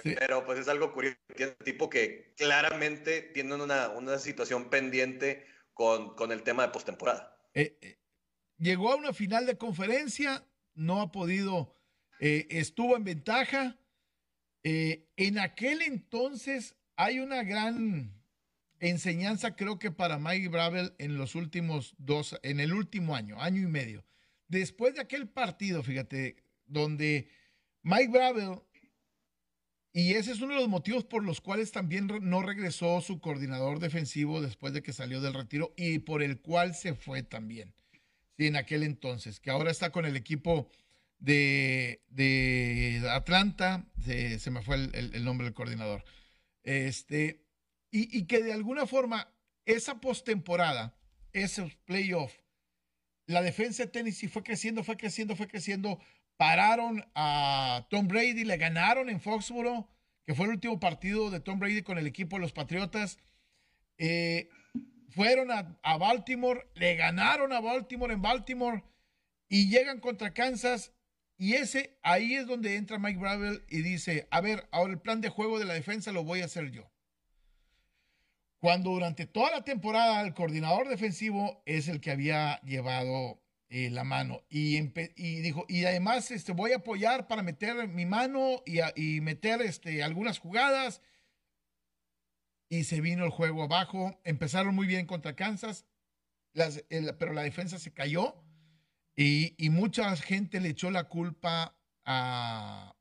[0.03, 1.17] Pero pues es algo curioso,
[1.65, 7.39] tipo que claramente tienen una, una situación pendiente con, con, el tema de postemporada.
[7.55, 7.99] Eh, eh,
[8.59, 11.73] llegó a una final de conferencia, no ha podido,
[12.21, 13.79] eh, estuvo en ventaja.
[14.63, 18.13] en aquel entonces hay una gran
[18.81, 23.63] enseñanza, creo que para Mike Bravel en los últimos dos, en el último año, año
[23.63, 24.05] y medio.
[24.49, 27.29] Después de aquel partido, fíjate, donde
[27.83, 28.61] Mike Bravel,
[29.97, 33.79] y ese es uno de los motivos por los cuales también no regresó su coordinador
[33.79, 37.75] defensivo después de que salió del retiro y por el cual se fue también,
[38.37, 40.71] sí, en aquel entonces, que ahora está con el equipo
[41.19, 42.03] de,
[43.11, 46.05] Atlanta, se, me fue el nombre del coordinador.
[46.63, 47.47] Este,
[47.91, 49.33] y, que de alguna forma
[49.65, 50.99] esa postemporada,
[51.33, 52.39] esos playoffs,
[53.27, 55.99] la defensa de Tennessee fue creciendo, fue creciendo, fue creciendo.
[56.37, 59.89] Pararon a Tom Brady, le ganaron en Foxborough,
[60.25, 63.19] que fue el último partido de Tom Brady con el equipo de los Patriotas.
[63.99, 64.49] Eh,
[65.11, 68.85] fueron a, Baltimore, le ganaron a Baltimore en Baltimore
[69.49, 70.93] y llegan contra Kansas
[71.39, 75.21] y ese, ahí es donde entra Mike Bravel y dice, a ver, ahora el plan
[75.21, 76.91] de juego de la defensa lo voy a hacer yo.
[78.59, 84.05] Cuando durante toda la temporada el coordinador defensivo es el que había llevado eh, la
[84.05, 84.81] mano y,
[85.41, 90.03] dijo, y además este, voy a apoyar para meter mi mano y, y meter este,
[90.03, 91.03] algunas jugadas.
[92.69, 94.21] Y se vino el juego abajo.
[94.25, 95.87] Empezaron muy bien contra Kansas,
[96.53, 96.85] las,
[97.19, 98.43] pero la defensa se cayó
[99.17, 101.75] y, mucha gente le echó la culpa
[102.05, 102.95] a,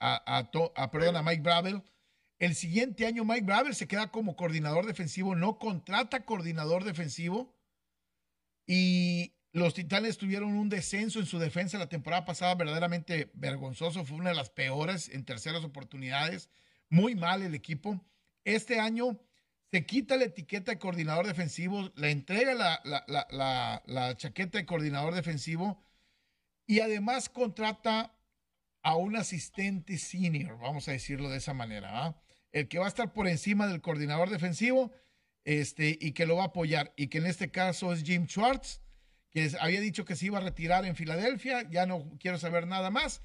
[0.00, 1.82] a, a, perdón, a Mike Bravel.
[2.40, 7.56] El siguiente año Mike Bravel se queda como coordinador defensivo, no contrata coordinador defensivo
[8.66, 14.16] y los Titanes tuvieron un descenso en su defensa la temporada pasada verdaderamente vergonzoso, fue
[14.16, 16.48] una de las peores en terceras oportunidades,
[16.88, 18.02] muy mal el equipo.
[18.44, 19.20] Este año
[19.70, 25.82] se quita la etiqueta de coordinador defensivo, le entrega la, chaqueta de coordinador defensivo
[26.66, 28.14] y además contrata
[28.82, 32.20] a un asistente senior, vamos a decirlo de esa manera,
[32.52, 34.92] el que va a estar por encima del coordinador defensivo
[35.44, 38.81] este, y que lo va a apoyar, y que en este caso es Jim Schwartz,
[39.32, 42.90] que había dicho que se iba a retirar en Filadelfia, ya no quiero saber nada
[42.90, 43.22] más,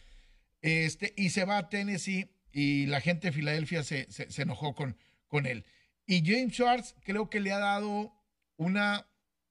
[0.62, 4.98] este, y se va a Tennessee y la gente de Filadelfia se, se enojó con,
[5.28, 5.66] con él.
[6.06, 8.14] Y James Schwartz creo que le ha dado
[8.56, 9.08] una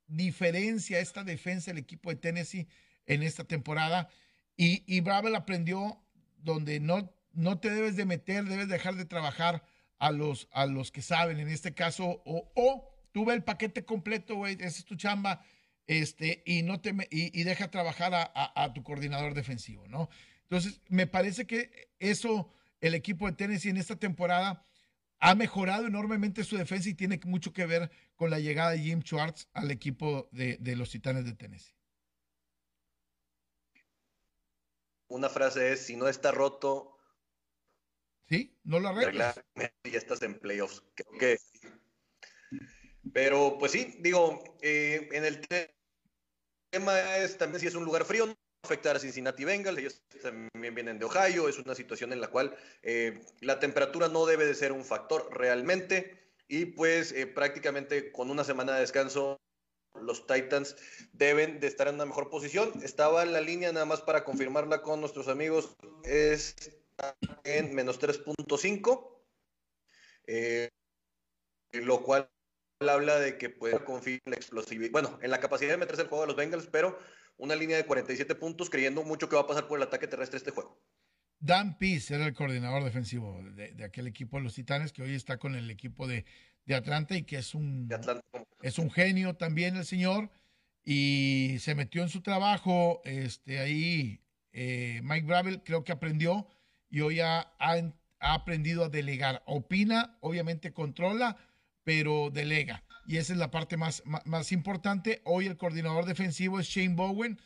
[0.07, 2.66] diferencia a esta defensa del equipo de Tennessee
[3.07, 4.09] en esta temporada.
[4.57, 6.03] Y, y Bravel aprendió
[6.38, 9.64] donde no, no te debes de meter, debes dejar de trabajar
[9.99, 11.40] a los, a los que saben.
[11.40, 15.45] En este caso, o, o tú el paquete completo, güey, esa es tu chamba,
[15.87, 20.09] este, y, no te, y, y deja trabajar a, a, tu coordinador defensivo, ¿no?
[20.42, 24.66] Entonces, me parece que eso, el equipo de Tennessee en esta temporada
[25.18, 29.03] ha mejorado enormemente su defensa y tiene mucho que ver con la llegada de Jim
[29.03, 31.75] Schwartz al equipo de, los Titanes de Tennessee.
[35.09, 36.92] Una frase es, si no está roto...
[38.29, 39.40] Sí, no lo arreglas.
[39.55, 40.83] Ya estás en playoffs.
[40.96, 41.38] Creo que...
[43.12, 45.40] Pero pues sí, digo, eh, en el
[46.71, 48.27] tema es también si es un lugar frío,
[48.62, 52.57] afectar a Cincinnati Bengals, ellos también vienen de Ohio, es una situación en la cual
[52.83, 58.31] eh, la temperatura no debe de ser un factor realmente y pues eh, prácticamente con
[58.31, 59.40] una semana de descanso
[60.01, 60.77] los Titans
[61.12, 62.71] deben de estar en una mejor posición.
[62.83, 66.55] Estaba en la línea nada más para confirmarla con nuestros amigos, es
[67.45, 69.23] en menos 3.5,
[70.27, 70.69] eh,
[71.73, 72.29] lo cual
[72.81, 76.09] habla de que puede confiar en la explosividad, bueno, en la capacidad de meterse el
[76.09, 76.99] juego de los Bengals, pero
[77.39, 80.39] una línea de 47 puntos, creyendo mucho que va a pasar por el ataque terrestre
[80.39, 80.79] este juego.
[81.39, 85.39] Dan Pease era el coordinador defensivo de, aquel equipo de los Titanes, que hoy está
[85.39, 86.25] con el equipo de,
[86.75, 87.89] Atlanta y que es un,
[88.61, 90.31] es un genio también el señor.
[90.83, 93.03] Y se metió en su trabajo.
[93.05, 94.21] Este, ahí
[94.53, 96.49] eh, Mike Bravel creo que aprendió
[96.91, 99.43] y hoy ha, ha aprendido a delegar.
[99.47, 101.37] Opina, obviamente controla,
[101.87, 102.83] pero delega.
[103.07, 105.22] Y esa es la parte más, más, importante.
[105.25, 107.40] Hoy el coordinador defensivo es Shane Bowen,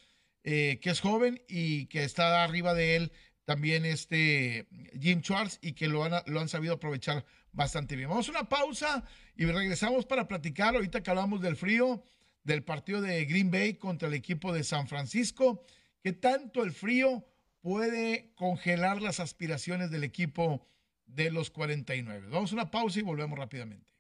[0.45, 3.13] eh, que es joven y que está arriba de él
[3.45, 4.67] también este
[4.99, 8.09] Jim Charles y que lo han, lo han sabido aprovechar bastante bien.
[8.09, 9.05] Vamos a una pausa
[9.37, 12.03] y regresamos para platicar ahorita que hablamos del frío,
[12.43, 15.63] del partido de Green Bay contra el equipo de San Francisco,
[16.03, 17.27] que tanto el frío
[17.61, 20.67] puede congelar las aspiraciones del equipo
[21.05, 22.29] de los 49.
[22.31, 24.00] Vamos a una pausa y volvemos rápidamente.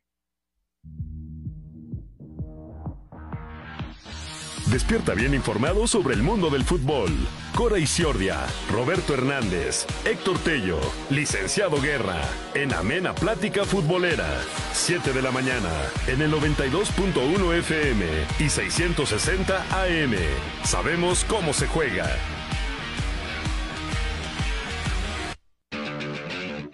[4.70, 7.10] Despierta bien informado sobre el mundo del fútbol.
[7.56, 10.78] Cora Isiordia, Roberto Hernández, Héctor Tello,
[11.10, 12.22] Licenciado Guerra,
[12.54, 14.28] en Amena Plática Futbolera.
[14.72, 15.72] 7 de la mañana,
[16.06, 18.06] en el 92.1 FM
[18.38, 20.14] y 660 AM.
[20.62, 22.06] Sabemos cómo se juega.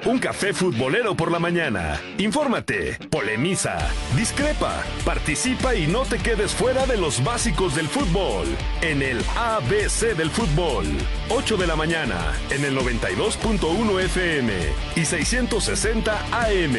[0.06, 2.00] Un café futbolero por la mañana.
[2.18, 3.76] Infórmate, polemiza,
[4.14, 8.46] discrepa, participa y no te quedes fuera de los básicos del fútbol.
[8.82, 10.86] En el ABC del fútbol.
[11.28, 14.52] 8 de la mañana, en el 92.1 FM
[14.94, 16.76] y 660 AM.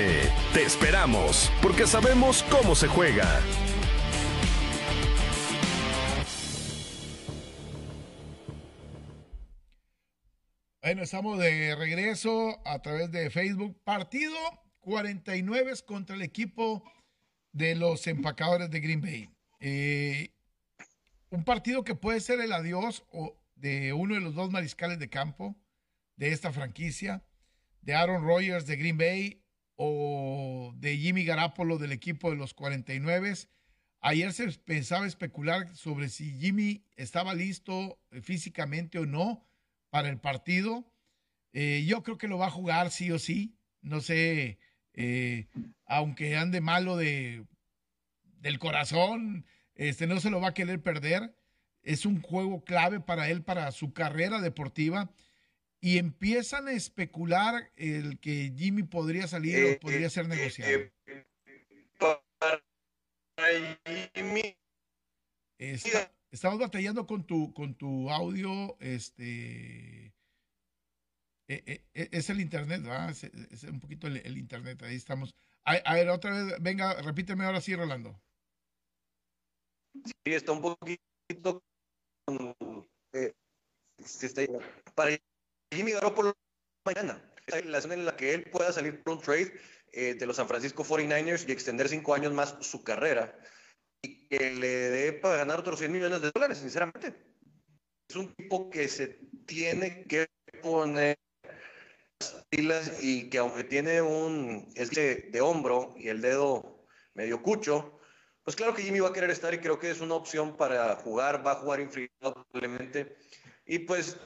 [0.54, 3.42] Te esperamos, porque sabemos cómo se juega.
[10.88, 13.78] Bueno, estamos de regreso a través de Facebook.
[13.84, 14.38] Partido
[14.80, 16.82] 49 contra el equipo
[17.52, 19.30] de los empacadores de Green Bay.
[19.60, 20.30] Eh,
[21.30, 23.04] un partido que puede ser el adiós
[23.56, 25.58] de uno de los dos mariscales de campo
[26.15, 27.21] de esta franquicia,
[27.82, 29.43] de Aaron Rodgers de Green Bay
[29.76, 33.34] o de Jimmy Garapolo del equipo de los 49.
[34.00, 39.43] Ayer se pensaba especular sobre si Jimmy estaba listo físicamente o no
[39.89, 40.86] para el partido.
[41.54, 43.58] Eh, yo creo que lo va a jugar sí o sí.
[43.82, 44.60] No sé,
[44.93, 45.47] eh,
[45.86, 47.45] aunque ande malo de,
[48.23, 49.45] del corazón,
[49.76, 51.36] este, no se lo va a querer perder.
[51.84, 55.12] Es un juego clave para él, para su carrera deportiva.
[55.80, 60.91] Y empiezan a especular el que Jimmy podría salir o eh, podría ser negociado.
[66.32, 70.13] Estamos batallando con tu, con tu audio, este...
[71.50, 73.12] E, e, e, es el internet, ¿verdad?
[73.12, 75.34] Es, un poquito el, internet, ahí estamos.
[75.63, 78.22] A, ver, otra vez, venga, repíteme ahora sí, Rolando.
[80.04, 81.63] Sí, está un poquito...
[83.13, 83.34] Eh,
[84.94, 85.18] para
[85.74, 86.34] Jimmy Garoppolo
[86.86, 87.22] mañana,
[87.66, 89.54] la zona en la que él pueda salir por un trade
[89.94, 93.38] eh, de los San Francisco 49ers y extender cinco años más su carrera
[94.30, 97.13] que le dé para ganar otros 100 millones de dólares, sinceramente.
[98.10, 100.28] Es un tipo que se tiene que
[100.62, 101.17] poner
[102.50, 108.00] pilas y que aunque tiene un es de, hombro y el dedo medio cucho,
[108.44, 110.96] pues claro que Jimmy va a querer estar y creo que es una opción para
[110.96, 113.17] jugar, va a jugar infiltrado probablemente.
[113.65, 114.17] Y pues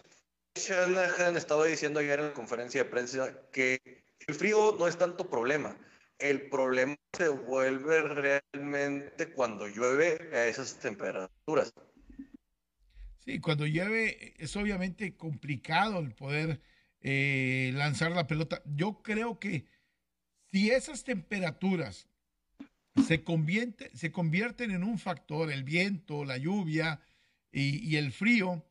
[0.55, 5.29] Shanahan estaba diciendo ayer en la conferencia de prensa que el frío no es tanto
[5.29, 5.75] problema,
[6.21, 11.73] el problema se vuelve realmente cuando llueve a esas temperaturas.
[13.25, 16.61] Sí, cuando llueve es obviamente complicado el poder
[17.01, 18.61] eh, lanzar la pelota.
[18.65, 19.65] Yo creo que
[20.51, 22.07] si esas temperaturas
[23.07, 27.01] se, convierte, se convierten en un factor, el viento, la lluvia
[27.51, 28.65] y, el frío,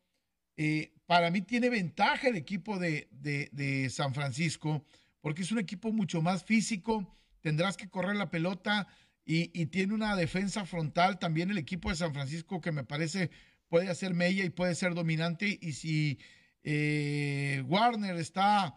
[0.56, 4.84] eh, para mí tiene ventaja el equipo de, de San Francisco
[5.20, 7.06] porque es un equipo mucho más físico
[7.40, 8.86] tendrás que correr la pelota
[9.24, 13.30] y, tiene una defensa frontal también el equipo de San Francisco que me parece
[13.68, 16.18] puede hacer mella y puede ser dominante y si
[16.64, 18.76] eh, Warner está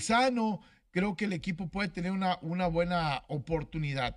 [0.00, 0.60] sano,
[0.90, 4.16] creo que el equipo puede tener una, buena oportunidad.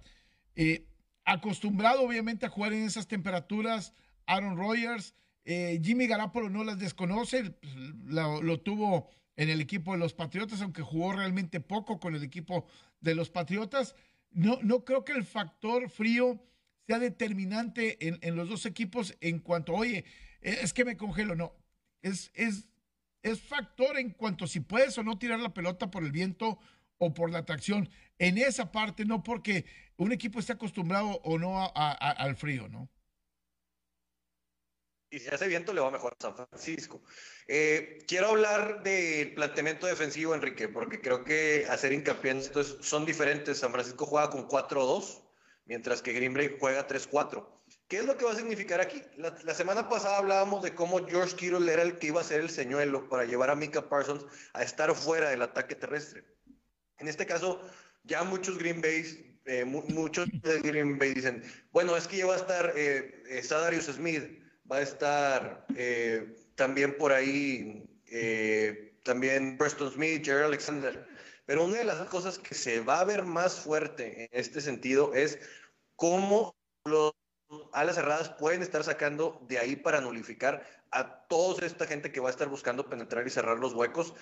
[0.55, 0.87] Eh,
[1.23, 3.93] acostumbrado obviamente a jugar en esas temperaturas,
[4.25, 5.13] Aaron Rodgers,
[5.45, 7.55] eh, Jimmy Garapolo no las desconoce,
[8.05, 12.23] lo, lo, tuvo en el equipo de los Patriotas, aunque jugó realmente poco con el
[12.23, 12.67] equipo
[12.99, 13.95] de los Patriotas.
[14.31, 16.43] No, no creo que el factor frío
[16.85, 20.05] sea determinante en, los dos equipos en cuanto, oye,
[20.41, 21.35] es que me congelo.
[21.35, 21.53] No,
[22.01, 22.67] es, es,
[23.23, 26.59] es factor en cuanto si puedes o no tirar la pelota por el viento
[26.97, 27.89] o por la atracción.
[28.19, 29.65] En esa parte, no porque
[29.97, 32.89] un equipo esté acostumbrado o no al frío, ¿no?
[35.09, 37.01] Y si hace viento le va mejor a San Francisco.
[37.47, 43.05] Eh, quiero hablar del planteamiento defensivo, Enrique, porque creo que hacer hincapié en esto son
[43.05, 43.59] diferentes.
[43.59, 45.23] San Francisco juega con 4-2,
[45.65, 47.47] mientras que Green Bay juega 3-4.
[47.87, 49.01] ¿Qué es lo que va a significar aquí?
[49.17, 52.49] La, semana pasada hablábamos de cómo George Kittle era el que iba a ser el
[52.49, 56.25] señuelo para llevar a Mika Parsons a estar fuera del ataque terrestre.
[56.97, 57.61] En este caso,
[58.03, 61.41] ya muchos Green Bay eh, muchos de Green Bay dicen,
[61.71, 64.25] bueno, es que ya va a estar eh, Sadarius Smith,
[64.71, 71.07] va a estar eh, también por ahí, eh, también Preston Smith, Jerry Alexander.
[71.45, 75.13] Pero una de las cosas que se va a ver más fuerte en este sentido
[75.13, 75.39] es
[75.95, 77.13] cómo los
[77.71, 82.27] alas cerradas pueden estar sacando de ahí para nulificar a toda esta gente que va
[82.27, 84.13] a estar buscando penetrar y cerrar los huecos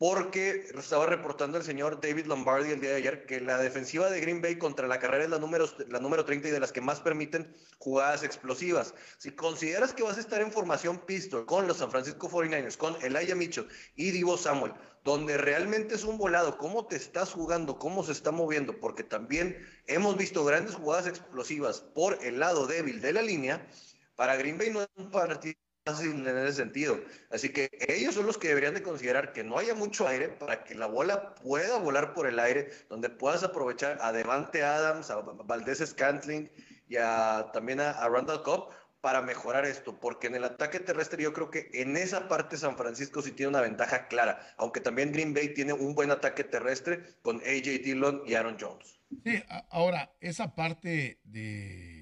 [0.00, 4.18] porque estaba reportando el señor David Lombardi el día de ayer que la defensiva de
[4.18, 6.80] Green Bay contra la carrera es la número, la número 30 y de las que
[6.80, 8.94] más permiten jugadas explosivas.
[9.18, 12.96] Si consideras que vas a estar en formación pistol con los San Francisco 49ers, con
[13.02, 14.72] Elijah Mitchell y Divo Samuel,
[15.04, 19.58] donde realmente es un volado, cómo te estás jugando, cómo se está moviendo, porque también
[19.86, 23.68] hemos visto grandes jugadas explosivas por el lado débil de la línea,
[24.16, 27.00] para Green Bay no es un partido en ese sentido.
[27.30, 30.64] Así que ellos son los que deberían de considerar que no haya mucho aire para
[30.64, 35.20] que la bola pueda volar por el aire, donde puedas aprovechar a Devante Adams, a
[35.20, 36.50] Valdés Scantling
[36.88, 38.70] y a, también a, Randall Cobb
[39.00, 42.76] para mejorar esto, porque en el ataque terrestre yo creo que en esa parte San
[42.76, 47.16] Francisco sí tiene una ventaja clara, aunque también Green Bay tiene un buen ataque terrestre
[47.22, 49.00] con AJ Dillon y Aaron Jones.
[49.24, 51.99] Sí, ahora, esa parte de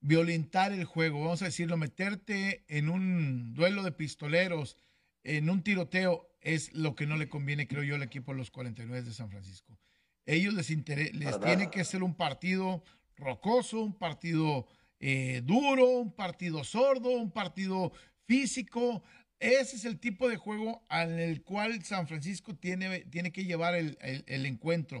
[0.00, 4.76] violentar el juego, vamos a decirlo, meterte en un duelo de pistoleros,
[5.24, 8.50] en un tiroteo, es lo que no le conviene, creo yo, al equipo de los
[8.50, 9.78] 49 de San Francisco.
[10.24, 12.82] Ellos les, les tiene que ser un partido
[13.16, 14.66] rocoso, un partido
[15.00, 17.92] eh, duro, un partido sordo, un partido
[18.26, 19.02] físico.
[19.40, 23.74] Ese es el tipo de juego al el cual San Francisco tiene, tiene que llevar
[23.74, 23.96] el,
[24.26, 25.00] encuentro.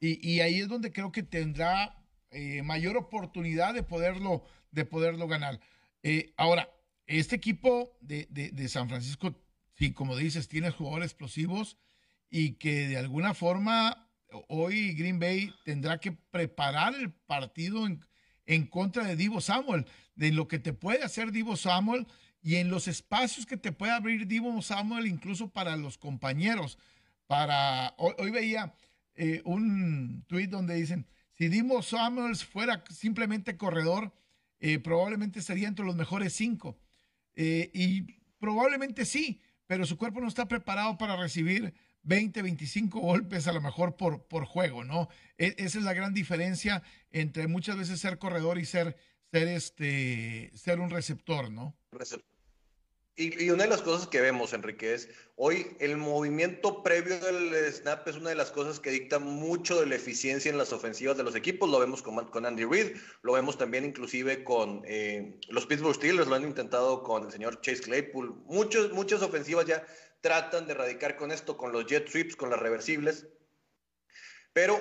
[0.00, 2.01] Y, y, ahí es donde creo que tendrá
[2.32, 5.60] eh, mayor oportunidad de poderlo, de poderlo ganar.
[6.02, 6.68] Eh, ahora,
[7.06, 9.34] este equipo de, de, San Francisco,
[9.74, 11.76] sí, como dices, tiene jugadores explosivos
[12.30, 14.08] y que de alguna forma
[14.48, 18.04] hoy Green Bay tendrá que preparar el partido en,
[18.46, 22.06] en contra de Divo Samuel, de lo que te puede hacer Divo Samuel
[22.42, 26.78] y en los espacios que te puede abrir Divo Samuel incluso para los compañeros.
[27.26, 28.74] Para hoy, veía
[29.14, 31.06] eh, un tweet donde dicen
[31.42, 34.12] si Dimo Samuels fuera simplemente corredor,
[34.60, 36.78] eh, probablemente estaría entre los mejores cinco.
[37.34, 38.02] Eh, y
[38.38, 41.74] probablemente sí, pero su cuerpo no está preparado para recibir
[42.04, 45.08] 20, 25 golpes a lo mejor por, por juego, ¿no?
[45.36, 48.96] E, esa es la gran diferencia entre muchas veces ser corredor y ser,
[49.32, 51.76] ser, este, ser un receptor, ¿no?
[51.90, 52.31] Receptor.
[53.14, 58.08] Y, una de las cosas que vemos, Enrique, es hoy el movimiento previo del snap
[58.08, 61.22] es una de las cosas que dicta mucho de la eficiencia en las ofensivas de
[61.22, 61.68] los equipos.
[61.68, 66.36] Lo vemos con, Andy Reid, lo vemos también inclusive con eh, los Pittsburgh Steelers, lo
[66.36, 68.34] han intentado con el señor Chase Claypool.
[68.46, 69.84] Muchos, muchas ofensivas ya
[70.22, 73.26] tratan de erradicar con esto, con los jet sweeps, con las reversibles.
[74.54, 74.80] Pero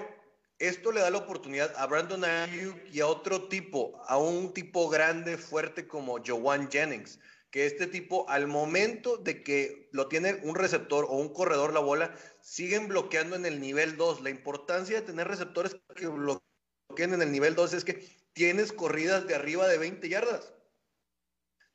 [0.57, 4.87] esto le da la oportunidad a Brandon Ayuk y a otro tipo, a un tipo
[4.87, 7.19] grande, fuerte como Joan Jennings
[7.51, 11.81] que este tipo, al momento de que lo tiene un receptor o un corredor la
[11.81, 14.21] bola, siguen bloqueando en el nivel 2.
[14.21, 19.27] La importancia de tener receptores que bloqueen en el nivel 2 es que tienes corridas
[19.27, 20.53] de arriba de 20 yardas.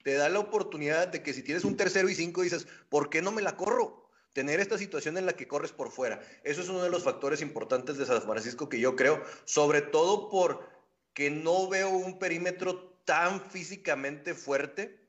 [0.03, 3.21] Te da la oportunidad de que si tienes un tercero y cinco dices, ¿por qué
[3.21, 4.09] no me la corro?
[4.33, 6.23] Tener esta situación en la que corres por fuera.
[6.43, 10.31] Eso es uno de los factores importantes de San Francisco que yo creo, sobre todo
[10.31, 10.67] por
[11.13, 15.06] que no veo un perímetro tan físicamente fuerte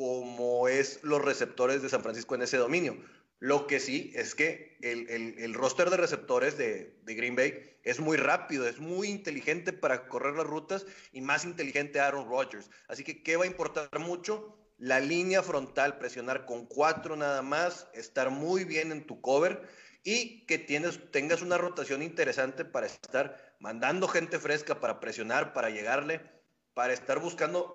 [0.00, 2.96] como es los receptores de San Francisco en ese dominio.
[3.38, 8.66] Lo que sí es que el, roster de receptores de, Green Bay es muy rápido,
[8.66, 12.70] es muy inteligente para correr las rutas y más inteligente Aaron Rodgers.
[12.88, 14.56] Así que, ¿qué va a importar mucho?
[14.78, 19.68] La línea frontal, presionar con cuatro nada más, estar muy bien en tu cover
[20.02, 25.68] y que tienes, tengas una rotación interesante para estar mandando gente fresca, para presionar, para
[25.68, 26.22] llegarle,
[26.72, 27.74] para estar buscando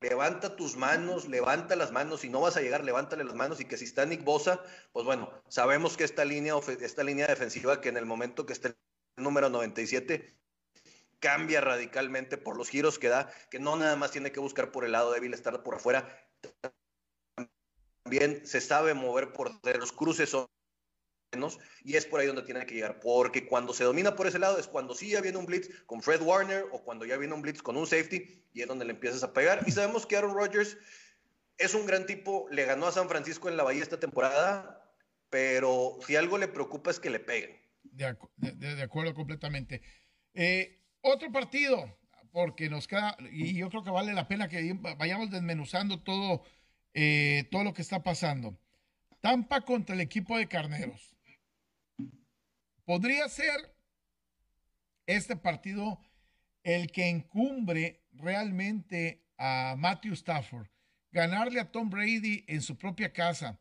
[0.00, 3.64] levanta tus manos, levanta las manos, si no vas a llegar, levántale las manos y
[3.64, 4.62] que si está Nick Bosa,
[4.92, 8.68] pues bueno, sabemos que esta línea, esta línea defensiva que en el momento que esté
[8.68, 10.38] el número 97
[11.20, 14.84] cambia radicalmente por los giros que da, que no nada más tiene que buscar por
[14.84, 16.08] el lado débil, estar por afuera,
[18.04, 20.46] también se sabe mover por los cruces son
[21.84, 24.58] y es por ahí donde tiene que llegar, porque cuando se domina por ese lado
[24.58, 27.42] es cuando sí ya viene un blitz con Fred Warner o cuando ya viene un
[27.42, 29.62] blitz con un safety y es donde le empiezas a pegar.
[29.66, 30.78] Y sabemos que Aaron Rodgers
[31.58, 34.90] es un gran tipo, le ganó a San Francisco en la Bahía esta temporada,
[35.28, 37.60] pero si algo le preocupa es que le peguen.
[37.82, 39.82] De, acuerdo completamente.
[40.32, 41.98] Eh, otro partido,
[42.32, 46.42] porque nos queda, y yo creo que vale la pena que vayamos desmenuzando todo,
[46.94, 48.58] eh, todo lo que está pasando.
[49.20, 51.17] Tampa contra el equipo de Carneros
[52.88, 53.76] podría ser
[55.04, 56.00] este partido
[56.62, 60.68] el que encumbre realmente a Matthew Stafford.
[61.12, 63.60] Ganarle a Tom Brady en su propia casa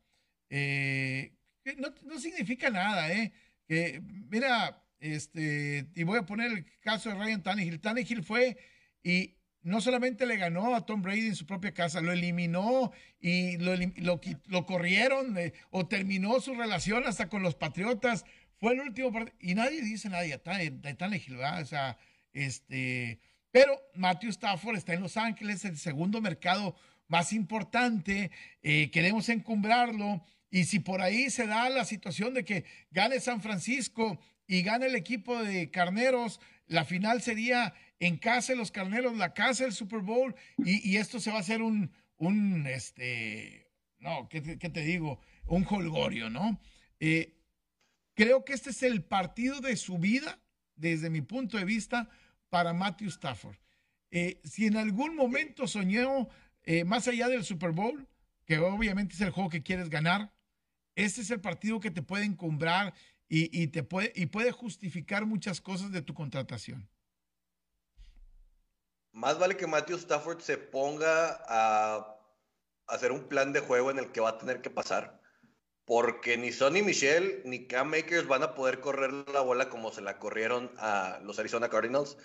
[0.50, 1.34] eh,
[1.78, 3.34] no, significa nada, ¿eh?
[4.30, 7.82] Mira, este, y voy a poner el caso de Ryan Tannehill.
[7.82, 8.58] Tannehill fue
[9.04, 13.58] y no solamente le ganó a Tom Brady en su propia casa, lo eliminó y
[13.58, 13.74] lo,
[14.46, 18.24] lo, corrieron eh, o terminó su relación hasta con los Patriotas.
[18.60, 21.62] Fue el último partido y nadie dice nada de Tannehill, ¿verdad?
[21.62, 21.98] O sea,
[22.34, 23.20] este,
[23.52, 26.76] pero Matthew Stafford está en Los Ángeles, el segundo mercado
[27.08, 28.32] más importante.
[28.62, 30.24] Eh, queremos encumbrarlo.
[30.50, 34.86] Y si por ahí se da la situación de que gane San Francisco y gane
[34.86, 39.74] el equipo de Carneros, la final sería en casa de los Carneros, la casa del
[39.74, 45.20] Super Bowl, y, esto se va a hacer un, un este, no, ¿qué te, digo?
[45.48, 46.62] Un holgorio, ¿no?
[47.00, 47.37] Eh,
[48.18, 50.42] creo que este es el partido de su vida,
[50.76, 52.10] desde mi punto de vista,
[52.50, 53.58] para Matthew Stafford.
[54.10, 56.28] Eh, si en algún momento soñó
[56.64, 58.08] eh, más allá del Super Bowl,
[58.46, 60.34] que obviamente es el juego que quieres ganar,
[60.96, 62.96] este es el partido que te puede encumbrar
[63.30, 66.90] y, te y puede justificar muchas cosas de tu contratación.
[69.12, 72.18] Más vale que Matthew Stafford se ponga a
[72.88, 75.22] hacer un plan de juego en el que va a tener que pasar.
[75.88, 80.02] Porque ni Sonny Michel ni Cam Makers van a poder correr la bola como se
[80.02, 82.18] la corrieron a los Arizona Cardinals.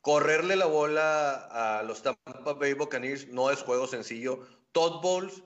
[0.00, 4.46] Correrle la bola a los Tampa Bay Buccaneers no es juego sencillo.
[4.72, 5.42] Todd Bowles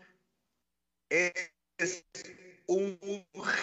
[1.09, 2.05] es
[2.69, 2.97] un,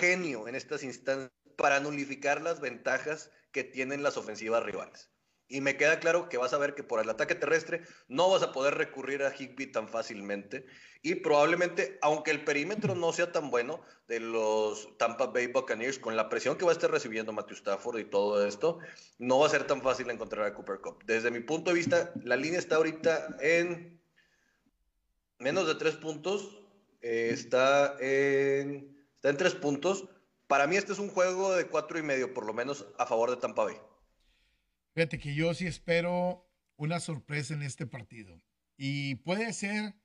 [0.01, 5.09] genio en estas instancias para nulificar las ventajas que tienen las ofensivas rivales.
[5.52, 8.41] Y me queda claro que vas a ver que por el ataque terrestre no vas
[8.41, 10.66] a poder recurrir a Higby tan fácilmente.
[11.02, 16.16] Y probablemente, aunque el perímetro no sea tan bueno de los Tampa Bay Buccaneers, con
[16.16, 18.80] la presión que va a estar recibiendo Matthew Stafford y todo esto,
[19.20, 21.04] no va a ser tan fácil encontrar a Cooper Cup.
[21.04, 24.02] Desde mi punto de vista, la línea está ahorita en
[25.38, 26.58] menos de tres puntos.
[27.02, 30.08] Eh, está, en, está en tres puntos.
[30.47, 33.32] Para mí este es un juego de cuatro y medio, por lo menos, a favor
[33.32, 33.76] de Tampa Bay.
[34.93, 38.41] Fíjate que yo sí espero una sorpresa en este partido.
[38.77, 39.95] Y puede ser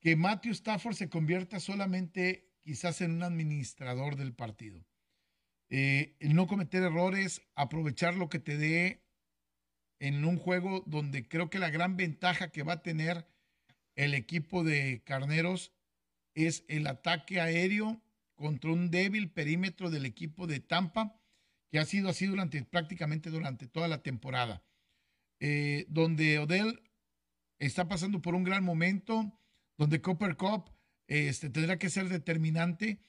[0.00, 4.84] que Matthew Stafford se convierta solamente quizás en un administrador del partido.
[5.68, 9.06] Eh, el no cometer errores, aprovechar lo que te dé
[10.00, 13.26] en un juego donde creo que la gran ventaja que va a tener
[13.94, 15.72] el equipo de Carneros
[16.34, 18.02] es el ataque aéreo
[18.34, 21.21] contra un débil perímetro del equipo de Tampa
[21.72, 24.62] que ha sido así durante prácticamente durante toda la temporada,
[25.40, 26.82] eh, donde Odell
[27.58, 29.32] está pasando por un gran momento,
[29.78, 30.70] donde Copper Cup
[31.06, 33.00] este, tendrá que ser determinante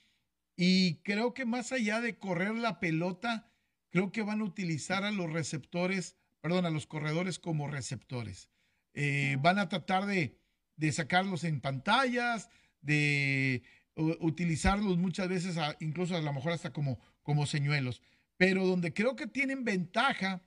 [0.55, 3.51] y creo que más allá de correr la pelota,
[3.89, 8.49] creo que van a utilizar a los receptores, perdón, a los corredores como receptores.
[8.93, 10.39] Eh, van a tratar de,
[10.77, 12.49] de, sacarlos en pantallas,
[12.79, 13.63] de
[13.95, 18.01] utilizarlos muchas veces, incluso a lo mejor hasta como, como señuelos.
[18.37, 20.43] Pero donde creo que tienen ventaja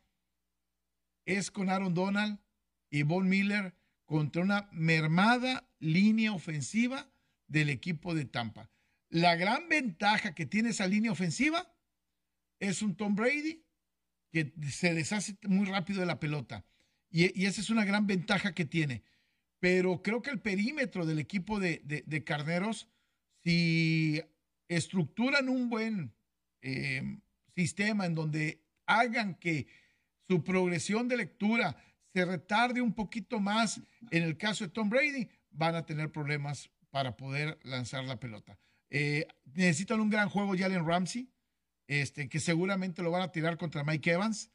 [1.24, 2.38] es con Aaron Donald
[2.90, 3.74] y Von Miller
[4.04, 7.10] contra una mermada línea ofensiva
[7.48, 8.70] del equipo de Tampa.
[9.08, 11.72] La gran ventaja que tiene esa línea ofensiva
[12.58, 13.64] es un Tom Brady
[14.32, 16.64] que se deshace muy rápido de la pelota.
[17.10, 19.02] Y, esa es una gran ventaja que tiene.
[19.60, 22.88] Pero creo que el perímetro del equipo de, Carneros,
[23.42, 24.22] si
[24.68, 26.14] estructuran un buen
[26.62, 27.20] eh,
[27.56, 29.66] sistema en donde hagan que
[30.28, 31.76] su progresión de lectura
[32.12, 33.80] se retarde un poquito más
[34.10, 38.58] en el caso de Tom Brady, van a tener problemas para poder lanzar la pelota.
[38.90, 41.28] Eh, necesitan un gran juego Jalen Ramsey,
[41.86, 44.50] este, que seguramente lo van a tirar contra Mike Evans.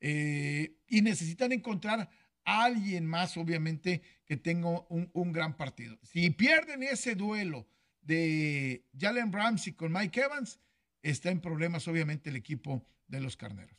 [0.00, 2.08] Eh, y necesitan encontrar
[2.44, 5.96] a alguien más, obviamente, que tenga un, un, gran partido.
[6.02, 7.68] Si pierden ese duelo
[8.00, 10.58] de Jalen Ramsey con Mike Evans,
[11.02, 13.76] está en problemas obviamente el equipo de los carneros.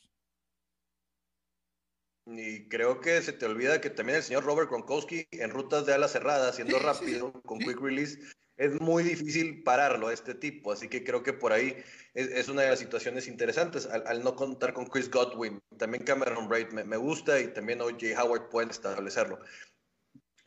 [2.26, 5.92] Y creo que se te olvida que también el señor Robert Gronkowski en rutas de
[5.92, 8.18] ala cerrada, siendo rápido, con quick release,
[8.56, 10.72] es muy difícil pararlo a este tipo.
[10.72, 11.76] Así que creo que por ahí
[12.14, 15.60] es, una de las situaciones interesantes al, no contar con Chris Godwin.
[15.76, 19.40] También Cameron Braid me, me gusta y también OJ Howard pueden establecerlo.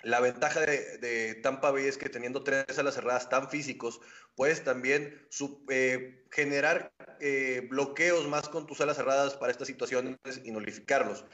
[0.07, 3.99] La ventaja de, Tampa Bay es que teniendo tres alas cerradas tan físicos,
[4.35, 5.27] puedes también
[5.67, 11.25] eh, generar eh, bloqueos más con tus alas cerradas para estas situaciones y nulificarlos.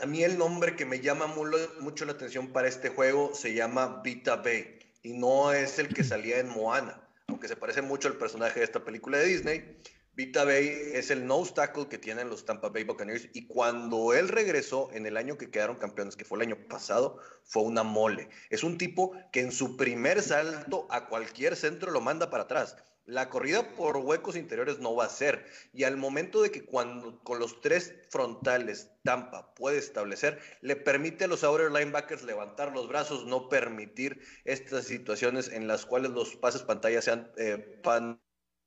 [0.00, 4.00] A mí el nombre que me llama mucho la atención para este juego se llama
[4.02, 8.18] Vita Bay y no es el que salía en Moana, aunque se parece mucho al
[8.18, 9.82] personaje de esta película de Disney.
[10.16, 14.30] Vita Bay es el nose tackle que tienen los Tampa Bay Buccaneers y cuando él
[14.30, 18.30] regresó en el año que quedaron campeones, que fue el año pasado, fue una mole.
[18.48, 22.78] Es un tipo que en su primer salto a cualquier centro lo manda para atrás.
[23.04, 25.44] La corrida por huecos interiores no va a ser.
[25.74, 31.24] Y al momento de que cuando con los tres frontales Tampa puede establecer, le permite
[31.24, 36.36] a los outer linebackers levantar los brazos, no permitir estas situaciones en las cuales los
[36.36, 38.18] pases pantalla sean eh, pan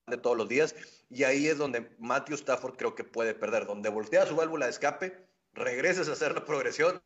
[0.10, 0.76] de todos los días
[1.10, 4.72] y ahí es donde Matthew Stafford creo que puede perder, donde voltea su válvula de
[4.72, 7.02] escape, regresas a hacer la progresión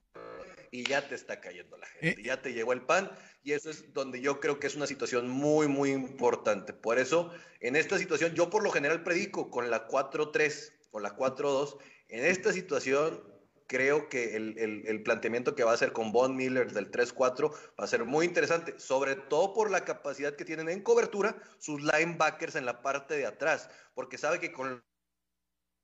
[0.72, 2.24] y ya te está cayendo la gente, eh.
[2.24, 3.12] ya te llegó el pan
[3.43, 6.74] y eso es donde yo creo que es una situación muy, muy importante.
[6.74, 11.16] Por eso, en esta situación, yo por lo general predico con la 4-3 o la
[11.16, 11.78] 4-2,
[12.10, 13.33] en esta situación
[13.74, 17.88] creo que el, planteamiento que va a hacer con Von Miller del 3-4 va a
[17.88, 22.68] ser muy interesante, sobre todo por la capacidad que tienen en cobertura sus linebackers en
[22.68, 24.84] la parte de atrás, porque sabe que con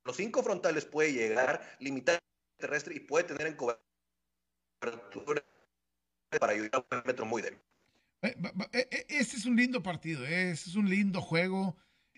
[0.05, 5.43] los cinco frontales puede llegar, limitar el terrestre y puede tener en cobertura
[6.39, 7.59] para ayudar a un metro muy débil.
[8.21, 8.35] Eh,
[8.71, 11.75] eh, eh, este es un lindo partido, este es un lindo juego.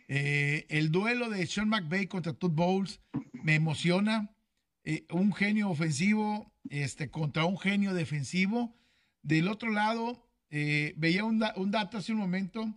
[0.10, 3.00] el duelo de Sean McVay contra Todd Bowles
[3.32, 4.36] me emociona
[4.84, 8.76] eh, un genio ofensivo este, contra un genio defensivo.
[9.22, 12.74] Del otro lado, eh, veía un, dato hace un momento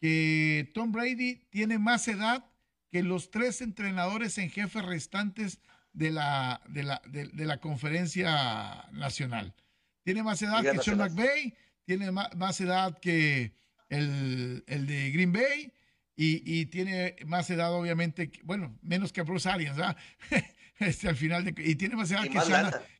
[0.00, 2.50] que Tom Brady tiene más edad
[2.90, 5.60] que los tres entrenadores en jefe restantes
[5.92, 9.54] de la, de la, de, la conferencia nacional.
[10.02, 13.54] Tiene más edad que Sean McVay, tiene más, edad que
[13.88, 15.72] el, el, de Green Bay
[16.16, 19.96] y, y, tiene más edad, obviamente, bueno, menos que Bruce Arians, ¿verdad?
[20.86, 22.22] este, al final de, y tiene más edad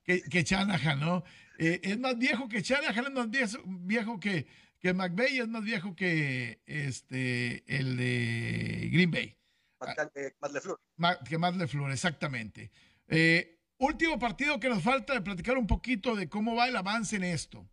[0.04, 1.24] que, que, Shanahan, ¿no?
[1.58, 4.46] Eh, es más viejo que Shanahan, es más viejo, que,
[4.80, 9.36] que McVeigh, es más viejo que este, el de Green Bay.
[10.96, 12.70] Más, que más LeFleur, exactamente.
[13.08, 17.16] Eh, último partido que nos falta de platicar un poquito de cómo va el avance
[17.16, 17.68] en esto.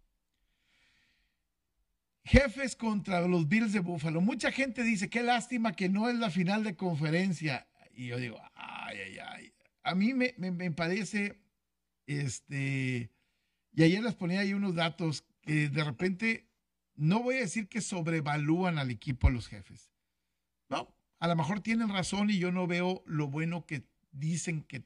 [2.24, 4.22] Jefes contra los Bills de Buffalo.
[4.22, 7.68] Mucha gente dice, qué lástima que no es la final de conferencia.
[7.93, 9.30] Y yo digo, ay, ay, ay
[9.84, 11.41] a mí me, parece,
[12.05, 13.11] este,
[13.73, 16.49] y ayer les ponía ahí unos datos que de repente,
[16.95, 19.91] no voy a decir que sobrevalúan al equipo a los jefes.
[20.69, 24.84] No, a lo mejor tienen razón y yo no veo lo bueno que dicen que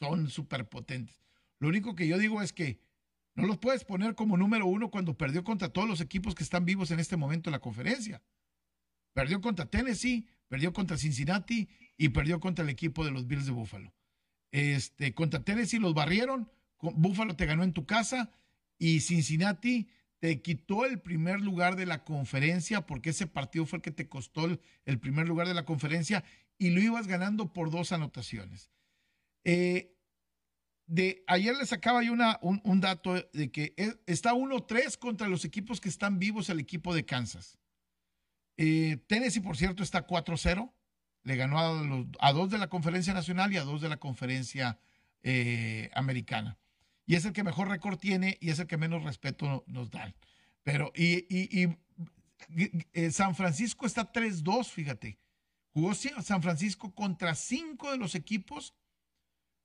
[0.00, 1.22] son superpotentes.
[1.58, 2.80] Lo único que yo digo es que
[3.34, 6.64] no los puedes poner como número uno cuando perdió contra todos los equipos que están
[6.64, 8.22] vivos en este momento en la conferencia.
[9.12, 13.52] Perdió contra Tennessee, perdió contra Cincinnati y perdió contra el equipo de los Bills de
[13.52, 13.92] Buffalo.
[14.50, 18.30] Este, contra Tennessee los barrieron, Buffalo te ganó en tu casa
[18.78, 19.88] y Cincinnati
[20.20, 24.08] te quitó el primer lugar de la conferencia porque ese partido fue el que te
[24.08, 24.46] costó
[24.84, 26.24] el, primer lugar de la conferencia
[26.56, 28.70] y lo ibas ganando por dos anotaciones.
[29.44, 29.94] Eh,
[30.86, 33.74] de, ayer les sacaba yo una, un, dato de que
[34.06, 37.58] está 1-3 contra los equipos que están vivos el equipo de Kansas.
[38.56, 40.72] Eh, Tennessee, por cierto, está 4-0
[41.28, 41.58] le ganó
[42.20, 44.78] a, dos de la conferencia nacional y a dos de la conferencia
[45.22, 46.56] eh, americana.
[47.04, 50.14] Y es el que mejor récord tiene y es el que menos respeto nos da.
[50.62, 51.76] Pero, y, y,
[52.94, 55.18] eh, San Francisco está 3-2, fíjate.
[55.74, 58.74] Jugó San Francisco contra cinco de los equipos.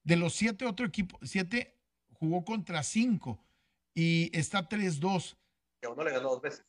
[0.03, 1.79] De los siete, otro equipo, siete
[2.11, 3.41] jugó contra cinco
[3.93, 5.37] y está 3-2.
[5.81, 6.65] Y a uno le ganó dos veces.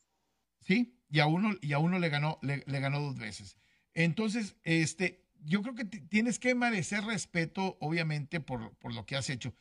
[0.60, 3.56] Sí, y a uno, y a uno le, ganó, le ganó dos veces.
[3.94, 9.30] Entonces, este, yo creo que tienes que merecer respeto, obviamente, por, por, lo que has
[9.30, 9.54] hecho.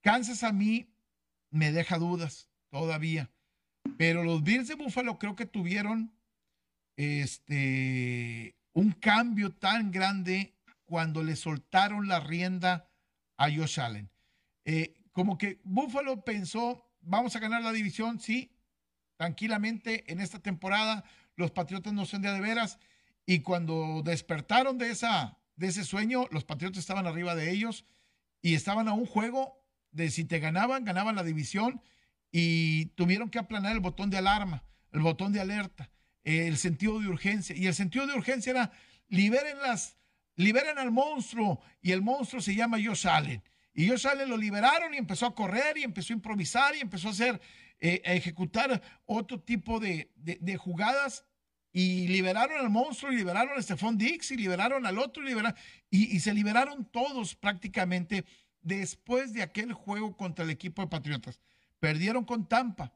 [0.00, 0.92] Kansas a mí
[1.50, 3.30] me deja dudas todavía,
[3.96, 6.12] pero los Bills de Buffalo creo que tuvieron
[6.96, 10.54] este, un cambio tan grande
[10.84, 12.90] cuando le soltaron la rienda
[13.36, 14.10] a Josh Allen.
[14.64, 18.52] Eh, como que Buffalo pensó, vamos a ganar la división, sí,
[19.16, 21.04] tranquilamente en esta temporada.
[21.36, 22.78] Los Patriotas no son de, de veras
[23.28, 27.84] y cuando despertaron de, esa, de ese sueño, los Patriotas estaban arriba de ellos
[28.40, 31.82] y estaban a un juego de si te ganaban, ganaban la división
[32.32, 35.90] y tuvieron que aplanar el botón de alarma, el botón de alerta,
[36.24, 37.54] el sentido de urgencia.
[37.54, 38.72] Y el sentido de urgencia era
[39.08, 39.98] liberen las,
[40.34, 43.42] liberen al monstruo y el monstruo se llama Josh Allen.
[43.74, 47.08] Y Josh Allen lo liberaron y empezó a correr y empezó a improvisar y empezó
[47.08, 47.42] a hacer,
[47.78, 51.26] eh, a ejecutar otro tipo de, de jugadas
[51.72, 55.34] y liberaron al monstruo, y liberaron a Stephon Dix, y liberaron al otro, y,
[55.90, 58.24] y, se liberaron todos prácticamente
[58.62, 61.40] después de aquel juego contra el equipo de Patriotas.
[61.78, 62.92] Perdieron con Tampa,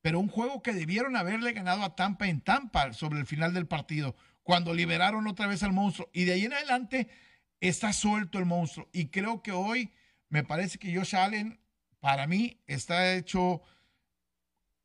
[0.00, 3.66] pero un juego que debieron haberle ganado a Tampa en Tampa sobre el final del
[3.66, 6.08] partido, cuando liberaron otra vez al monstruo.
[6.12, 7.08] Y de ahí en adelante
[7.60, 8.88] está suelto el monstruo.
[8.92, 9.92] Y creo que hoy
[10.28, 11.60] me parece que Josh Allen,
[12.00, 13.62] para mí, está hecho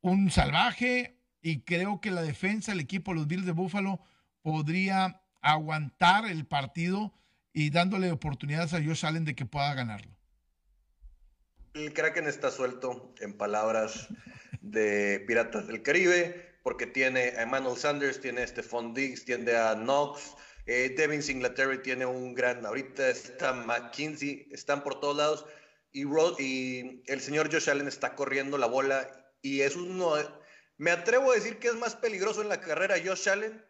[0.00, 1.13] un salvaje
[1.44, 4.00] y creo que la defensa del equipo de los Bills de Buffalo
[4.40, 7.12] podría aguantar el partido
[7.52, 10.10] y dándole oportunidades a Josh Allen de que pueda ganarlo.
[11.74, 14.08] El Kraken está suelto, en palabras
[14.62, 19.74] de Piratas del Caribe, porque tiene a Emmanuel Sanders, tiene a Stephon Diggs, tiene a
[19.74, 25.46] Knox, eh, Devin Singletary tiene un gran, ahorita está McKinsey, están por todos lados,
[25.92, 26.06] y,
[26.42, 29.06] y el señor Josh Allen está corriendo la bola,
[29.42, 30.16] y es uno,
[30.84, 33.64] me atrevo a decir que es más peligroso en la carrera Josh Allen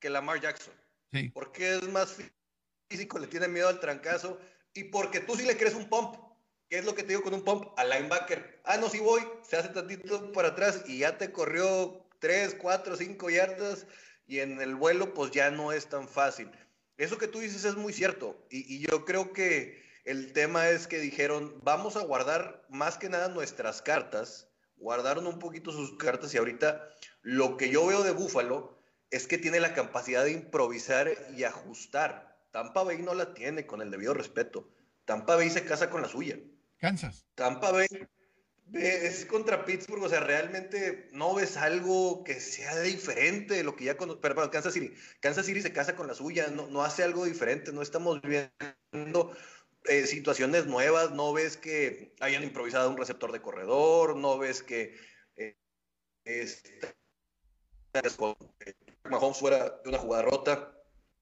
[0.00, 0.74] que Lamar Jackson,
[1.12, 1.30] sí.
[1.32, 2.16] porque es más
[2.88, 4.40] físico, le tiene miedo al trancazo,
[4.74, 6.16] y porque tú sí le crees un pump,
[6.68, 7.68] ¿Qué es lo que te digo con un pump?
[7.76, 8.60] Al linebacker.
[8.64, 9.22] Ah, no, si voy.
[9.48, 13.86] Se hace tantito para atrás y ya te corrió 3, 4, 5 yardas
[14.26, 16.50] y en el vuelo pues ya no es tan fácil.
[16.96, 20.88] Eso que tú dices es muy cierto y, y yo creo que el tema es
[20.88, 24.45] que dijeron, vamos a guardar más que nada nuestras cartas,
[24.76, 26.88] guardaron un poquito sus cartas y ahorita
[27.22, 28.78] lo que yo veo de Búfalo
[29.10, 32.38] es que tiene la capacidad de improvisar y ajustar.
[32.50, 34.68] Tampa Bay no la tiene con el debido respeto.
[35.04, 36.38] Tampa Bay se casa con la suya.
[36.78, 37.26] Kansas.
[37.34, 37.86] Tampa Bay
[38.72, 43.84] es contra Pittsburgh, o sea, realmente no ves algo que sea diferente de lo que
[43.84, 47.04] ya con, pero, Kansas City, Kansas City se casa con la suya, no, no hace
[47.04, 49.36] algo diferente, no estamos viendo
[49.88, 54.96] eh, situaciones nuevas, no ves que hayan improvisado un receptor de corredor, no ves que
[55.36, 55.56] eh,
[56.24, 56.80] este,
[59.04, 60.76] Mahomes fuera de una jugada rota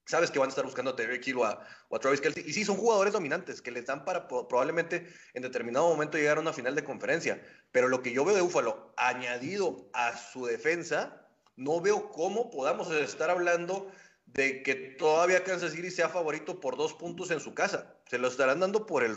[0.07, 1.67] sabes que van a estar buscando a Terry Hill o a,
[2.01, 2.45] Travis Kelsey.
[2.47, 6.41] Y sí, son jugadores dominantes que les dan para probablemente en determinado momento llegar a
[6.41, 7.43] una final de conferencia.
[7.73, 12.91] Pero lo que yo veo de Búfalo, añadido a su defensa, no veo cómo podamos
[12.91, 13.91] estar hablando
[14.27, 17.93] de que todavía Kansas City sea favorito por dos puntos en su casa.
[18.07, 19.16] Se los estarán dando por el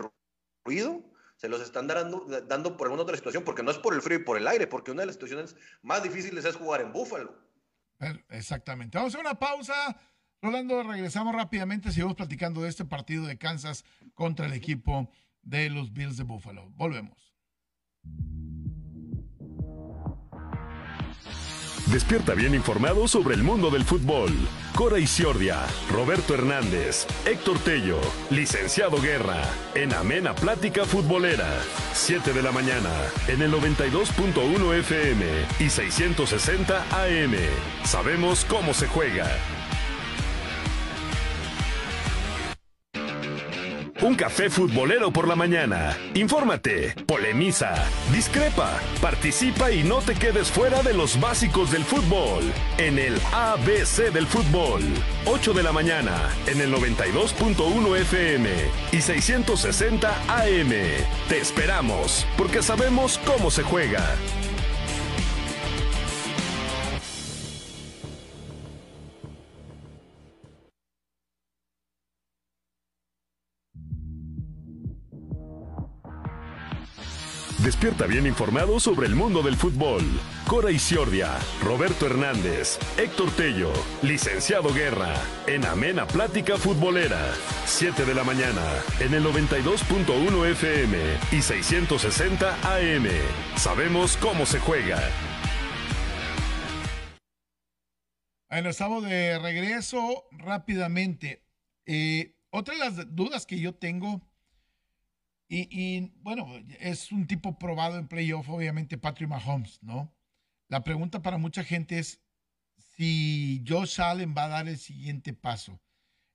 [0.65, 1.03] ruido,
[1.35, 4.19] se los están dando, dando por alguna otra situación, porque no es por el frío
[4.19, 7.35] y por el aire, porque una de las situaciones más difíciles es jugar en Búfalo.
[8.29, 8.97] Exactamente.
[8.97, 9.99] Vamos a una pausa.
[10.41, 11.91] Rolando, regresamos rápidamente.
[11.91, 15.09] Seguimos platicando de este partido de Kansas contra el equipo
[15.41, 16.69] de los Bills de Buffalo.
[16.71, 17.35] Volvemos.
[21.91, 24.31] Despierta bien informado sobre el mundo del fútbol.
[24.75, 29.41] Cora Isiordia, Roberto Hernández, Héctor Tello, Licenciado Guerra,
[29.73, 31.49] en Amena Plática Futbolera.
[31.93, 32.91] 7 de la mañana,
[33.29, 35.25] en el 92.1 FM
[35.59, 37.35] y 660 AM.
[37.85, 39.25] Sabemos cómo se juega.
[44.07, 45.97] Un café futbolero por la mañana.
[46.13, 47.75] Infórmate, polemiza,
[48.13, 52.41] discrepa, participa y no te quedes fuera de los básicos del fútbol.
[52.77, 54.81] En el ABC del fútbol.
[55.25, 58.49] 8 de la mañana, en el 92.1 FM
[58.93, 60.69] y 660 AM.
[61.27, 64.15] Te esperamos, porque sabemos cómo se juega.
[77.67, 80.01] Despierta bien informado sobre el mundo del fútbol.
[80.47, 85.13] Cora Isiordia, Roberto Hernández, Héctor Tello, Licenciado Guerra,
[85.47, 87.19] en Amena Plática Futbolera.
[87.65, 88.63] 7 de la mañana,
[89.01, 90.97] en el 92.1 FM
[91.33, 93.07] y 660 AM.
[93.57, 95.01] Sabemos cómo se juega.
[98.49, 101.43] Bueno, estamos de regreso rápidamente.
[101.85, 104.21] Eh, otra de las dudas que yo tengo
[105.49, 106.47] y, bueno,
[106.79, 110.13] es un tipo probado en playoff, obviamente, Patrick Mahomes, ¿no?
[110.67, 112.21] La pregunta para mucha gente es
[112.75, 115.79] si Josh Allen va a dar el siguiente paso.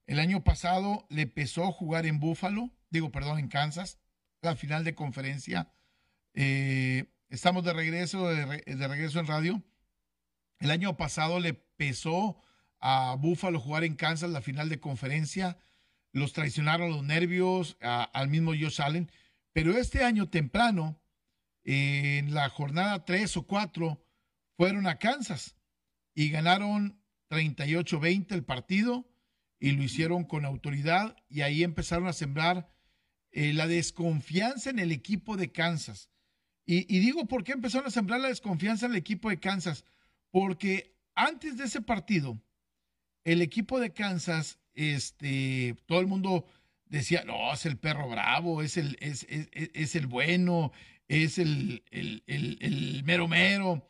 [0.07, 3.99] El año pasado le a jugar en Buffalo, digo, perdón, en Kansas,
[4.41, 5.73] la final de conferencia.
[6.35, 9.63] Eh, estamos de regreso, de, regreso en radio.
[10.59, 12.41] El año pasado le pesó
[12.81, 15.57] a Buffalo jugar en Kansas la final de conferencia
[16.13, 19.11] los traicionaron los nervios al mismo Josh Allen,
[19.53, 21.03] pero este año temprano,
[21.65, 24.05] en la jornada 3 o 4,
[24.57, 25.57] fueron a Kansas
[26.15, 29.09] y ganaron 38-20 el partido
[29.59, 32.69] y lo hicieron con autoridad y ahí empezaron a sembrar
[33.31, 36.11] eh, la desconfianza en el equipo de Kansas.
[36.67, 39.85] Y, y digo, ¿por qué empezaron a sembrar la desconfianza en el equipo de Kansas?
[40.31, 42.43] Porque antes de ese partido,
[43.25, 46.47] el equipo de Kansas este, todo el mundo
[46.87, 50.73] decía, no, es el perro bravo, es el, es, es, el bueno,
[51.09, 53.89] es el, el, el, mero mero.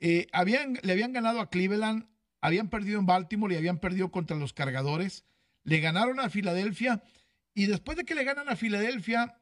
[0.00, 2.06] Eh, habían, le habían ganado a Cleveland,
[2.40, 5.24] habían perdido en Baltimore y habían perdido contra los cargadores.
[5.62, 7.02] Le ganaron a Filadelfia
[7.54, 9.38] y después de que le ganan a Filadelfia,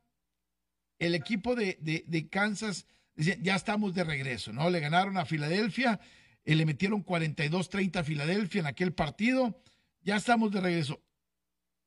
[0.99, 4.71] el equipo de, de, Kansas dice, ya estamos de regreso, ¿no?
[4.71, 5.99] Le ganaron a Filadelfia,
[6.45, 9.61] eh, le metieron 42-30 a Filadelfia en aquel partido,
[10.03, 11.03] ya estamos de regreso.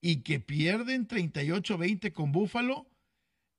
[0.01, 2.88] Y que pierden 38-20 con Buffalo.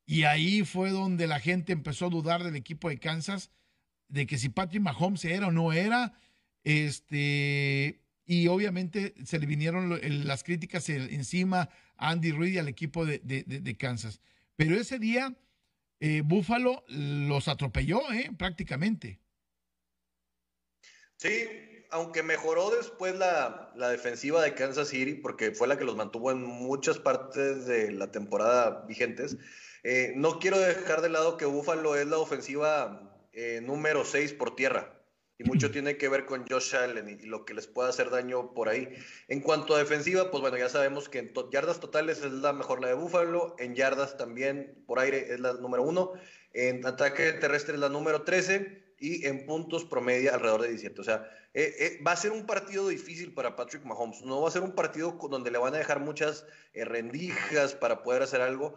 [0.06, 3.50] Y ahí fue donde la gente empezó a dudar del equipo de Kansas,
[4.08, 6.14] de que si Patrick Mahomes era o no era.
[6.62, 13.06] Este, y obviamente se le vinieron las críticas encima a Andy Reid y al equipo
[13.06, 14.20] de, Kansas.
[14.56, 15.34] Pero ese día,
[16.00, 18.30] eh, Buffalo los atropelló, ¿eh?
[18.36, 19.20] prácticamente.
[21.16, 21.30] Sí,
[21.90, 26.30] aunque mejoró después la, la, defensiva de Kansas City, porque fue la que los mantuvo
[26.30, 29.36] en muchas partes de la temporada vigentes,
[29.82, 34.56] eh, no quiero dejar de lado que Buffalo es la ofensiva eh, número 6 por
[34.56, 34.92] tierra.
[35.38, 38.52] Y mucho tiene que ver con Josh Allen y, lo que les pueda hacer daño
[38.52, 38.88] por ahí.
[39.28, 42.80] En cuanto a defensiva, pues bueno, ya sabemos que en yardas totales es la mejor
[42.80, 46.12] la de Buffalo, en yardas también por aire es la número 1,
[46.54, 51.00] en ataque terrestre es la número 13 y en puntos promedia alrededor de 17.
[51.00, 54.22] O sea, eh, va a ser un partido difícil para Patrick Mahomes.
[54.22, 58.22] No va a ser un partido donde le van a dejar muchas rendijas para poder
[58.22, 58.76] hacer algo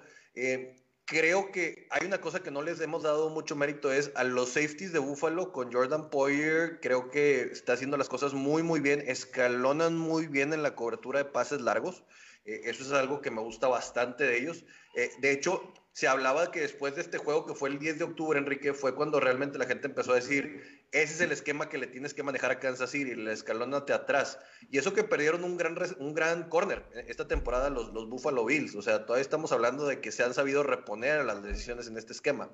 [1.09, 4.49] creo que hay una cosa que no les hemos dado mucho mérito es a los
[4.49, 9.03] safeties de Buffalo con Jordan Poyer, creo que está haciendo las cosas muy muy bien,
[9.07, 12.03] escalonan muy bien en la cobertura de pases largos.
[12.45, 14.65] Eh, eso es algo que me gusta bastante de ellos.
[14.95, 18.05] Eh, de hecho, se hablaba que después de este juego, que fue el 10 de
[18.05, 21.77] octubre, Enrique, fue cuando realmente la gente empezó a decir, ese es el esquema que
[21.77, 24.39] le tienes que manejar a Kansas City, el escalónate atrás.
[24.71, 28.45] Y eso que perdieron un gran, un gran corner eh, esta temporada los, los Buffalo
[28.45, 28.75] Bills.
[28.75, 31.97] O sea, todavía estamos hablando de que se han sabido reponer a las decisiones en
[31.97, 32.49] este esquema.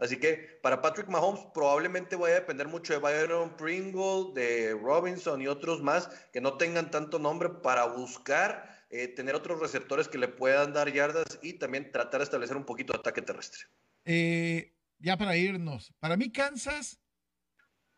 [0.00, 5.40] Así que para Patrick Mahomes probablemente vaya a depender mucho de Byron Pringle, de Robinson
[5.40, 10.18] y otros más que no tengan tanto nombre para buscar eh, tener otros receptores que
[10.18, 13.68] le puedan dar yardas y también tratar de establecer un poquito de ataque terrestre.
[14.04, 17.00] Eh, ya para irnos, para mí Kansas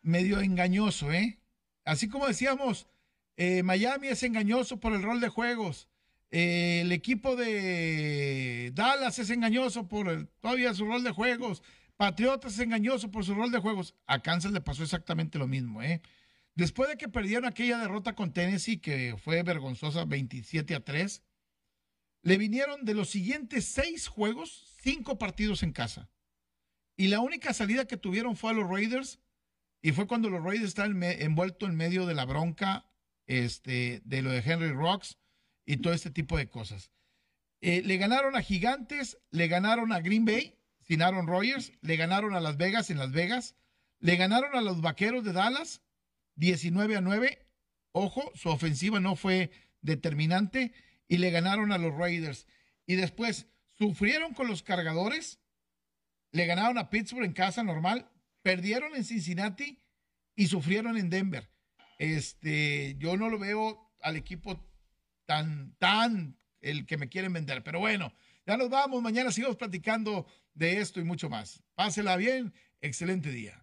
[0.03, 1.39] medio engañoso, ¿eh?
[1.83, 2.87] Así como decíamos,
[3.37, 5.89] eh, Miami es engañoso por el rol de juegos.
[6.29, 11.63] el equipo de Dallas es engañoso por todavía su rol de juegos.
[11.97, 13.95] Patriotas es engañoso por su rol de juegos.
[14.05, 16.01] A Kansas le pasó exactamente lo mismo, ¿eh?
[16.55, 21.23] Después de que perdieron aquella derrota con Tennessee, que fue vergonzosa 27 a 3,
[22.21, 26.09] le vinieron de los siguientes seis juegos, cinco partidos en casa.
[26.95, 29.19] Y la única salida que tuvieron fue a los Raiders,
[29.81, 32.85] y fue cuando los Raiders están envueltos en medio de la bronca
[33.25, 35.17] este, de lo de Henry Rocks
[35.65, 36.91] y todo este tipo de cosas.
[37.61, 42.35] Eh, le ganaron a Gigantes, le ganaron a Green Bay sin Aaron Rodgers, le ganaron
[42.35, 43.55] a Las Vegas en Las Vegas,
[43.99, 45.81] le ganaron a los Vaqueros de Dallas
[46.35, 47.47] 19 a 9.
[47.91, 50.73] Ojo, su ofensiva no fue determinante
[51.07, 52.47] y le ganaron a los Raiders.
[52.85, 55.39] Y después sufrieron con los cargadores,
[56.31, 58.09] le ganaron a Pittsburgh en casa normal,
[58.41, 59.79] perdieron en Cincinnati
[60.35, 61.49] y sufrieron en Denver.
[61.99, 64.69] Este, yo no lo veo al equipo
[65.25, 67.63] tan, tan el que me quieren vender.
[67.63, 68.13] Pero bueno,
[68.45, 69.01] ya nos vamos.
[69.01, 71.63] Mañana seguimos platicando de esto y mucho más.
[71.75, 72.53] Pásela bien.
[72.81, 73.62] Excelente día.